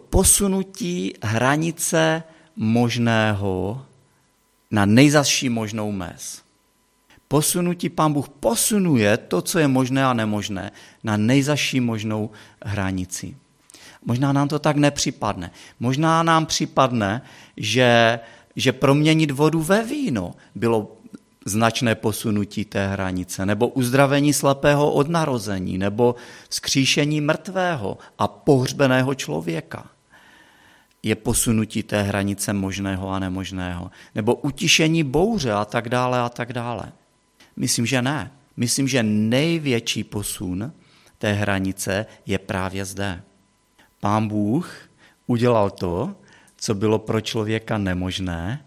posunutí 0.10 1.13
hranice 1.24 2.24
možného 2.56 3.86
na 4.72 4.86
nejzasší 4.86 5.50
možnou 5.50 5.91
mez. 5.91 6.41
Posunutí 7.28 7.89
pán 7.89 8.13
Bůh 8.13 8.30
posunuje 8.30 9.17
to, 9.17 9.41
co 9.41 9.60
je 9.60 9.67
možné 9.67 10.06
a 10.06 10.13
nemožné, 10.13 10.72
na 11.04 11.17
nejzaší 11.17 11.80
možnou 11.80 12.30
hranici. 12.65 13.36
Možná 14.06 14.34
nám 14.34 14.48
to 14.48 14.60
tak 14.60 14.76
nepřipadne. 14.78 15.52
Možná 15.80 16.24
nám 16.24 16.46
připadne, 16.46 17.22
že, 17.58 18.20
že 18.58 18.74
proměnit 18.74 19.32
vodu 19.32 19.62
ve 19.62 19.84
víno 19.84 20.34
bylo 20.56 20.98
značné 21.46 21.96
posunutí 21.96 22.65
té 22.65 22.88
hranice, 22.88 23.46
nebo 23.46 23.67
uzdravení 23.67 24.34
slepého 24.34 24.91
od 24.91 25.10
narození, 25.10 25.78
nebo 25.78 26.15
skříšení 26.50 27.22
mrtvého 27.22 27.98
a 28.20 28.28
pohřbeného 28.28 29.15
člověka 29.15 29.89
je 31.04 31.15
posunutí 31.15 31.84
té 31.84 32.02
hranice 32.02 32.54
možného 32.54 33.10
a 33.10 33.20
nemožného, 33.20 33.91
nebo 34.15 34.36
utišení 34.36 35.04
bouře 35.04 35.52
a 35.52 35.65
tak 35.65 35.89
dále 35.89 36.20
a 36.20 36.30
tak 36.30 36.54
dále. 36.54 36.91
Myslím, 37.56 37.86
že 37.86 38.02
ne. 38.02 38.32
Myslím, 38.58 38.88
že 38.88 39.04
největší 39.04 40.04
posun 40.04 40.72
té 41.17 41.34
hranice 41.34 42.06
je 42.26 42.38
právě 42.39 42.86
zde. 42.86 43.24
Pán 44.00 44.28
Bůh 44.28 44.89
udělal 45.28 45.70
to, 45.70 46.15
co 46.58 46.76
bylo 46.76 47.00
pro 47.00 47.22
člověka 47.22 47.78
nemožné, 47.78 48.65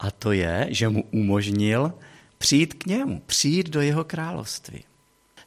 a 0.00 0.10
to 0.10 0.32
je, 0.32 0.66
že 0.70 0.88
mu 0.88 1.04
umožnil 1.10 1.92
přijít 2.38 2.74
k 2.74 2.86
němu, 2.86 3.22
přijít 3.26 3.70
do 3.70 3.80
jeho 3.80 4.04
království. 4.04 4.84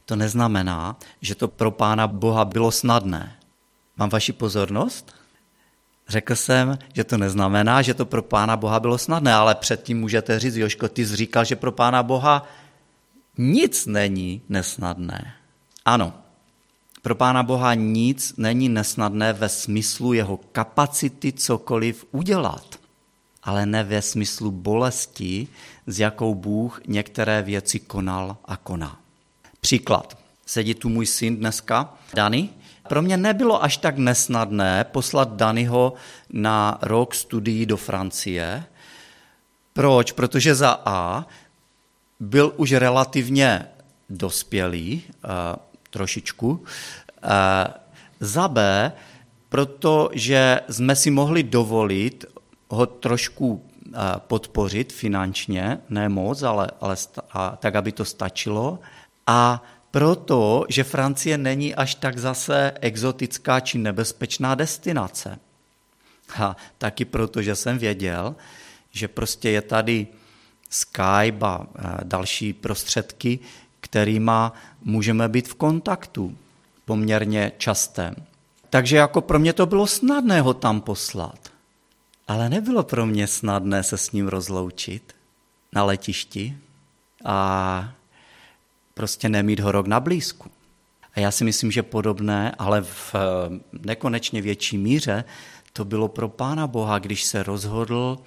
To 0.04 0.16
neznamená, 0.16 0.96
že 1.20 1.34
to 1.34 1.48
pro 1.48 1.70
pána 1.70 2.06
Boha 2.06 2.44
bylo 2.44 2.70
snadné. 2.70 3.36
Mám 3.96 4.10
vaši 4.10 4.32
pozornost? 4.32 5.14
Řekl 6.08 6.34
jsem, 6.34 6.78
že 6.92 7.04
to 7.04 7.18
neznamená, 7.18 7.82
že 7.82 7.94
to 7.94 8.06
pro 8.06 8.22
pána 8.22 8.56
Boha 8.56 8.80
bylo 8.80 8.98
snadné, 8.98 9.34
ale 9.34 9.54
předtím 9.54 10.00
můžete 10.00 10.38
říct, 10.38 10.56
Joško, 10.56 10.88
ty 10.88 11.06
jsi 11.06 11.16
říkal, 11.16 11.44
že 11.44 11.56
pro 11.56 11.72
pána 11.72 12.02
Boha 12.02 12.46
nic 13.38 13.86
není 13.86 14.42
nesnadné. 14.48 15.34
Ano, 15.84 16.12
pro 17.04 17.14
Pána 17.14 17.42
Boha 17.42 17.74
nic 17.74 18.34
není 18.36 18.68
nesnadné 18.68 19.32
ve 19.32 19.48
smyslu 19.48 20.12
jeho 20.12 20.36
kapacity 20.36 21.32
cokoliv 21.32 22.06
udělat, 22.10 22.64
ale 23.42 23.66
ne 23.66 23.84
ve 23.84 24.02
smyslu 24.02 24.50
bolesti, 24.50 25.48
s 25.86 26.00
jakou 26.00 26.34
Bůh 26.34 26.80
některé 26.86 27.42
věci 27.42 27.80
konal 27.80 28.36
a 28.44 28.56
koná. 28.56 29.00
Příklad. 29.60 30.18
Sedí 30.46 30.74
tu 30.74 30.88
můj 30.88 31.06
syn 31.06 31.36
dneska, 31.36 31.94
Dany. 32.14 32.48
Pro 32.88 33.02
mě 33.02 33.16
nebylo 33.16 33.64
až 33.64 33.76
tak 33.76 33.98
nesnadné 33.98 34.84
poslat 34.84 35.36
Danyho 35.36 35.92
na 36.32 36.78
rok 36.82 37.14
studií 37.14 37.66
do 37.66 37.76
Francie. 37.76 38.64
Proč? 39.72 40.12
Protože 40.12 40.54
za 40.54 40.80
A 40.84 41.26
byl 42.20 42.52
už 42.56 42.72
relativně 42.72 43.66
dospělý, 44.10 45.02
uh, 45.24 45.73
trošičku. 45.94 46.48
Uh, 46.50 46.60
za 48.20 48.48
B, 48.48 48.58
protože 49.48 50.60
jsme 50.70 50.96
si 50.96 51.10
mohli 51.10 51.42
dovolit 51.42 52.24
ho 52.68 52.86
trošku 52.86 53.46
uh, 53.46 53.62
podpořit 54.18 54.92
finančně, 54.92 55.78
ne 55.88 56.08
moc, 56.08 56.42
ale, 56.42 56.70
ale 56.80 56.96
a, 57.30 57.56
tak, 57.56 57.74
aby 57.74 57.92
to 57.92 58.04
stačilo. 58.04 58.82
A 59.26 59.62
proto, 59.90 60.66
že 60.68 60.82
Francie 60.84 61.38
není 61.38 61.74
až 61.74 61.94
tak 61.94 62.18
zase 62.18 62.72
exotická 62.82 63.60
či 63.60 63.78
nebezpečná 63.78 64.54
destinace. 64.58 65.38
A 66.34 66.56
taky 66.78 67.04
proto, 67.04 67.42
že 67.42 67.54
jsem 67.54 67.78
věděl, 67.78 68.34
že 68.90 69.08
prostě 69.08 69.50
je 69.50 69.62
tady 69.62 70.06
Skype 70.70 71.46
a 71.46 71.66
další 72.02 72.52
prostředky, 72.52 73.38
kterými 73.94 74.50
můžeme 74.82 75.28
být 75.28 75.48
v 75.48 75.54
kontaktu 75.54 76.36
poměrně 76.84 77.52
častém. 77.58 78.14
Takže 78.70 78.96
jako 78.96 79.20
pro 79.20 79.38
mě 79.38 79.52
to 79.52 79.66
bylo 79.66 79.86
snadné 79.86 80.40
ho 80.40 80.54
tam 80.54 80.80
poslat. 80.80 81.38
Ale 82.28 82.48
nebylo 82.48 82.82
pro 82.82 83.06
mě 83.06 83.26
snadné 83.26 83.82
se 83.82 83.98
s 83.98 84.12
ním 84.12 84.28
rozloučit 84.28 85.14
na 85.72 85.84
letišti 85.84 86.58
a 87.24 87.92
prostě 88.94 89.28
nemít 89.28 89.60
ho 89.60 89.72
rok 89.72 89.86
na 89.86 90.00
blízku. 90.00 90.50
A 91.14 91.20
já 91.20 91.30
si 91.30 91.44
myslím, 91.44 91.70
že 91.70 91.82
podobné, 91.82 92.54
ale 92.58 92.82
v 92.82 93.14
nekonečně 93.72 94.42
větší 94.42 94.78
míře, 94.78 95.24
to 95.72 95.84
bylo 95.84 96.08
pro 96.08 96.28
Pána 96.28 96.66
Boha, 96.66 96.98
když 96.98 97.24
se 97.24 97.42
rozhodl 97.42 98.18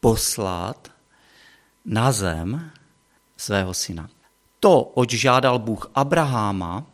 poslat 0.00 0.90
na 1.84 2.12
zem 2.12 2.70
svého 3.36 3.74
syna. 3.74 4.08
To, 4.62 4.82
oč 4.94 5.10
žádal 5.10 5.58
Bůh 5.58 5.90
Abraháma, 5.94 6.86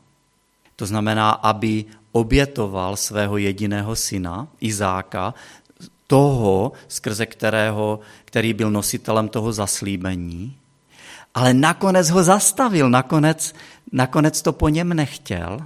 to 0.76 0.87
znamená, 0.87 1.31
aby 1.31 1.85
obětoval 2.12 2.96
svého 2.96 3.37
jediného 3.37 3.96
syna, 3.96 4.48
Izáka, 4.61 5.35
toho, 6.07 6.72
skrze 6.88 7.26
kterého, 7.26 8.00
který 8.24 8.54
byl 8.54 8.70
nositelem 8.70 9.28
toho 9.28 9.52
zaslíbení, 9.52 10.57
ale 11.35 11.54
nakonec 11.54 12.11
ho 12.11 12.22
zastavil, 12.22 12.90
nakonec, 12.90 13.54
nakonec 13.92 14.42
to 14.42 14.52
po 14.52 14.68
něm 14.68 14.88
nechtěl, 14.88 15.61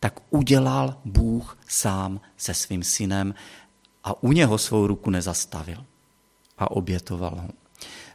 tak 0.00 0.20
udělal 0.30 0.96
Bůh 1.04 1.58
sám 1.68 2.20
se 2.36 2.54
svým 2.54 2.82
synem 2.84 3.34
a 4.04 4.22
u 4.22 4.32
něho 4.32 4.58
svou 4.58 4.86
ruku 4.86 5.10
nezastavil 5.10 5.84
a 6.58 6.70
obětoval 6.70 7.30
ho. 7.30 7.48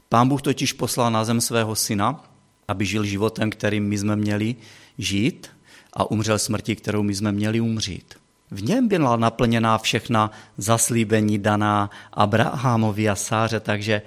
Pán 0.10 0.30
Bůh 0.30 0.42
totiž 0.42 0.74
poslal 0.74 1.12
na 1.12 1.26
zem 1.26 1.42
svého 1.42 1.76
syna, 1.76 2.29
aby 2.70 2.86
žil 2.86 3.04
životem, 3.04 3.50
kterým 3.50 3.84
my 3.84 3.98
jsme 3.98 4.16
měli 4.16 4.56
žít 4.98 5.48
a 5.94 6.12
umřel 6.12 6.40
smrti, 6.40 6.76
kterou 6.76 7.04
my 7.04 7.16
jsme 7.16 7.32
měli 7.32 7.62
umřít. 7.62 8.14
V 8.52 8.64
něm 8.64 8.88
byla 8.88 9.16
naplněná 9.16 9.78
všechna 9.78 10.32
zaslíbení 10.58 11.38
daná 11.38 11.90
Abrahamovi 12.14 13.10
a 13.10 13.16
Sáře, 13.16 13.60
takže 13.60 14.02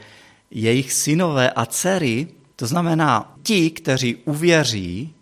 jejich 0.50 0.92
synové 0.92 1.50
a 1.50 1.66
dcery, 1.66 2.28
to 2.56 2.66
znamená 2.66 3.34
ti, 3.42 3.70
kteří 3.70 4.16
uvěří, 4.16 5.14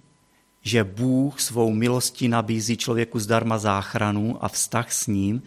že 0.62 0.84
Bůh 0.84 1.40
svou 1.40 1.72
milostí 1.72 2.28
nabízí 2.28 2.76
člověku 2.76 3.18
zdarma 3.18 3.58
záchranu 3.58 4.44
a 4.44 4.48
vztah 4.48 4.92
s 4.92 5.06
ním, 5.06 5.42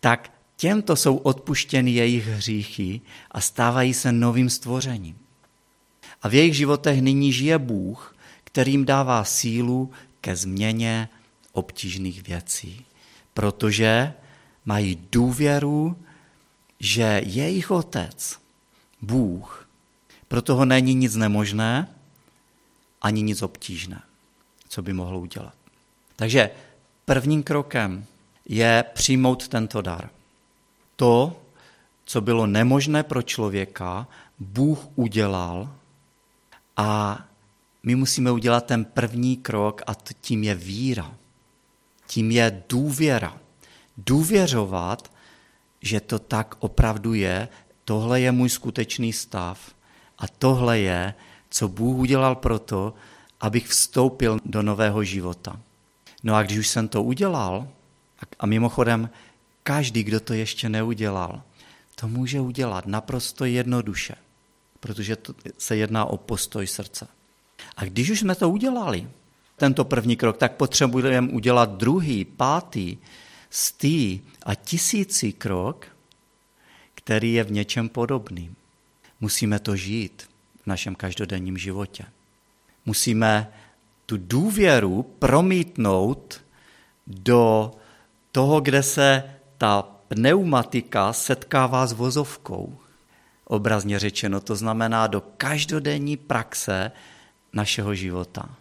tak 0.00 0.30
Těmto 0.60 0.96
jsou 0.96 1.16
odpuštěny 1.16 1.90
jejich 1.90 2.26
hříchy 2.26 3.00
a 3.30 3.40
stávají 3.40 3.94
se 3.94 4.12
novým 4.12 4.50
stvořením. 4.50 5.16
A 6.22 6.28
v 6.28 6.34
jejich 6.34 6.56
životech 6.56 7.00
nyní 7.00 7.32
žije 7.32 7.58
Bůh, 7.58 8.16
kterým 8.44 8.84
dává 8.84 9.24
sílu 9.24 9.90
ke 10.20 10.36
změně 10.36 11.08
obtížných 11.52 12.22
věcí, 12.22 12.84
protože 13.34 14.12
mají 14.64 15.08
důvěru, 15.12 15.96
že 16.80 17.22
jejich 17.24 17.70
otec, 17.70 18.40
Bůh, 19.02 19.68
pro 20.28 20.42
toho 20.42 20.64
není 20.64 20.94
nic 20.94 21.14
nemožné 21.16 21.88
ani 23.02 23.22
nic 23.22 23.42
obtížné, 23.42 24.02
co 24.68 24.82
by 24.82 24.92
mohlo 24.92 25.20
udělat. 25.20 25.54
Takže 26.16 26.50
prvním 27.04 27.42
krokem 27.42 28.04
je 28.48 28.84
přijmout 28.94 29.48
tento 29.48 29.82
dar 29.82 30.10
to, 30.96 31.42
co 32.04 32.20
bylo 32.20 32.46
nemožné 32.46 33.02
pro 33.02 33.22
člověka, 33.22 34.06
Bůh 34.38 34.78
udělal 34.94 35.79
a 36.80 37.20
my 37.82 37.94
musíme 37.94 38.30
udělat 38.30 38.66
ten 38.66 38.84
první 38.84 39.36
krok 39.36 39.82
a 39.86 39.94
tím 40.20 40.44
je 40.44 40.54
víra. 40.54 41.14
Tím 42.06 42.30
je 42.30 42.62
důvěra. 42.68 43.38
Důvěřovat, 43.96 45.12
že 45.80 46.00
to 46.00 46.18
tak 46.18 46.54
opravdu 46.58 47.14
je, 47.14 47.48
tohle 47.84 48.20
je 48.20 48.32
můj 48.32 48.48
skutečný 48.48 49.12
stav 49.12 49.74
a 50.18 50.28
tohle 50.28 50.78
je, 50.78 51.14
co 51.50 51.68
Bůh 51.68 51.98
udělal 51.98 52.34
proto, 52.34 52.94
abych 53.40 53.68
vstoupil 53.68 54.38
do 54.44 54.62
nového 54.62 55.04
života. 55.04 55.60
No 56.22 56.34
a 56.34 56.42
když 56.42 56.58
už 56.58 56.68
jsem 56.68 56.88
to 56.88 57.02
udělal, 57.02 57.68
a 58.38 58.46
mimochodem 58.46 59.10
každý, 59.62 60.02
kdo 60.02 60.20
to 60.20 60.32
ještě 60.32 60.68
neudělal, 60.68 61.42
to 61.94 62.08
může 62.08 62.40
udělat 62.40 62.86
naprosto 62.86 63.44
jednoduše, 63.44 64.14
protože 64.80 65.16
to 65.16 65.34
se 65.58 65.76
jedná 65.76 66.04
o 66.04 66.16
postoj 66.16 66.66
srdce. 66.66 67.08
A 67.76 67.84
když 67.84 68.10
už 68.10 68.20
jsme 68.20 68.34
to 68.34 68.50
udělali, 68.50 69.08
tento 69.56 69.84
první 69.84 70.16
krok, 70.16 70.36
tak 70.36 70.56
potřebujeme 70.56 71.32
udělat 71.32 71.70
druhý, 71.70 72.24
pátý, 72.24 72.98
stý 73.50 74.20
a 74.42 74.54
tisící 74.54 75.32
krok, 75.32 75.86
který 76.94 77.32
je 77.32 77.44
v 77.44 77.52
něčem 77.52 77.88
podobný. 77.88 78.54
Musíme 79.20 79.58
to 79.58 79.76
žít 79.76 80.28
v 80.62 80.66
našem 80.66 80.94
každodenním 80.94 81.58
životě. 81.58 82.04
Musíme 82.86 83.52
tu 84.06 84.16
důvěru 84.16 85.02
promítnout 85.02 86.40
do 87.06 87.70
toho, 88.32 88.60
kde 88.60 88.82
se 88.82 89.34
ta 89.58 89.82
pneumatika 89.82 91.12
setkává 91.12 91.86
s 91.86 91.92
vozovkou. 91.92 92.78
Obrazně 93.50 93.98
řečeno, 93.98 94.40
to 94.40 94.56
znamená 94.56 95.06
do 95.06 95.20
každodenní 95.20 96.16
praxe 96.16 96.92
našeho 97.52 97.94
života. 97.94 98.54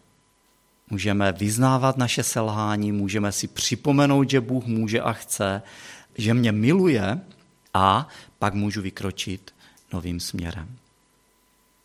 Můžeme 0.89 1.31
vyznávat 1.31 1.97
naše 1.97 2.23
selhání, 2.23 2.91
můžeme 2.91 3.31
si 3.31 3.47
připomenout, 3.47 4.29
že 4.29 4.41
Bůh 4.41 4.65
může 4.65 5.01
a 5.01 5.13
chce, 5.13 5.61
že 6.17 6.33
mě 6.33 6.51
miluje 6.51 7.19
a 7.73 8.07
pak 8.39 8.53
můžu 8.53 8.81
vykročit 8.81 9.53
novým 9.93 10.19
směrem. 10.19 10.77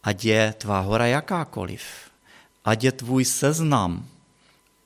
Ať 0.03 0.25
je 0.25 0.55
tvá 0.59 0.81
hora 0.81 1.07
jakákoliv, 1.07 1.85
ať 2.65 2.85
je 2.85 2.93
tvůj 2.93 3.25
seznam 3.25 4.09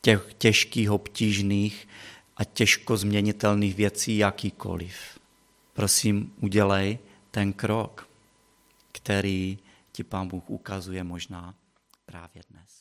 těch 0.01 0.35
těžkých, 0.39 0.91
obtížných 0.91 1.89
a 2.37 2.45
těžko 2.45 2.97
změnitelných 2.97 3.75
věcí 3.75 4.19
jakýkoliv. 4.19 4.95
Prosím, 5.73 6.33
udělej 6.41 6.99
ten 7.31 7.53
krok, 7.53 8.08
který 9.09 9.59
ti 9.93 10.05
pán 10.05 10.29
Bůh 10.29 10.51
ukazuje 10.51 11.05
možná 11.05 11.55
právě 12.07 12.43
dnes. 12.51 12.78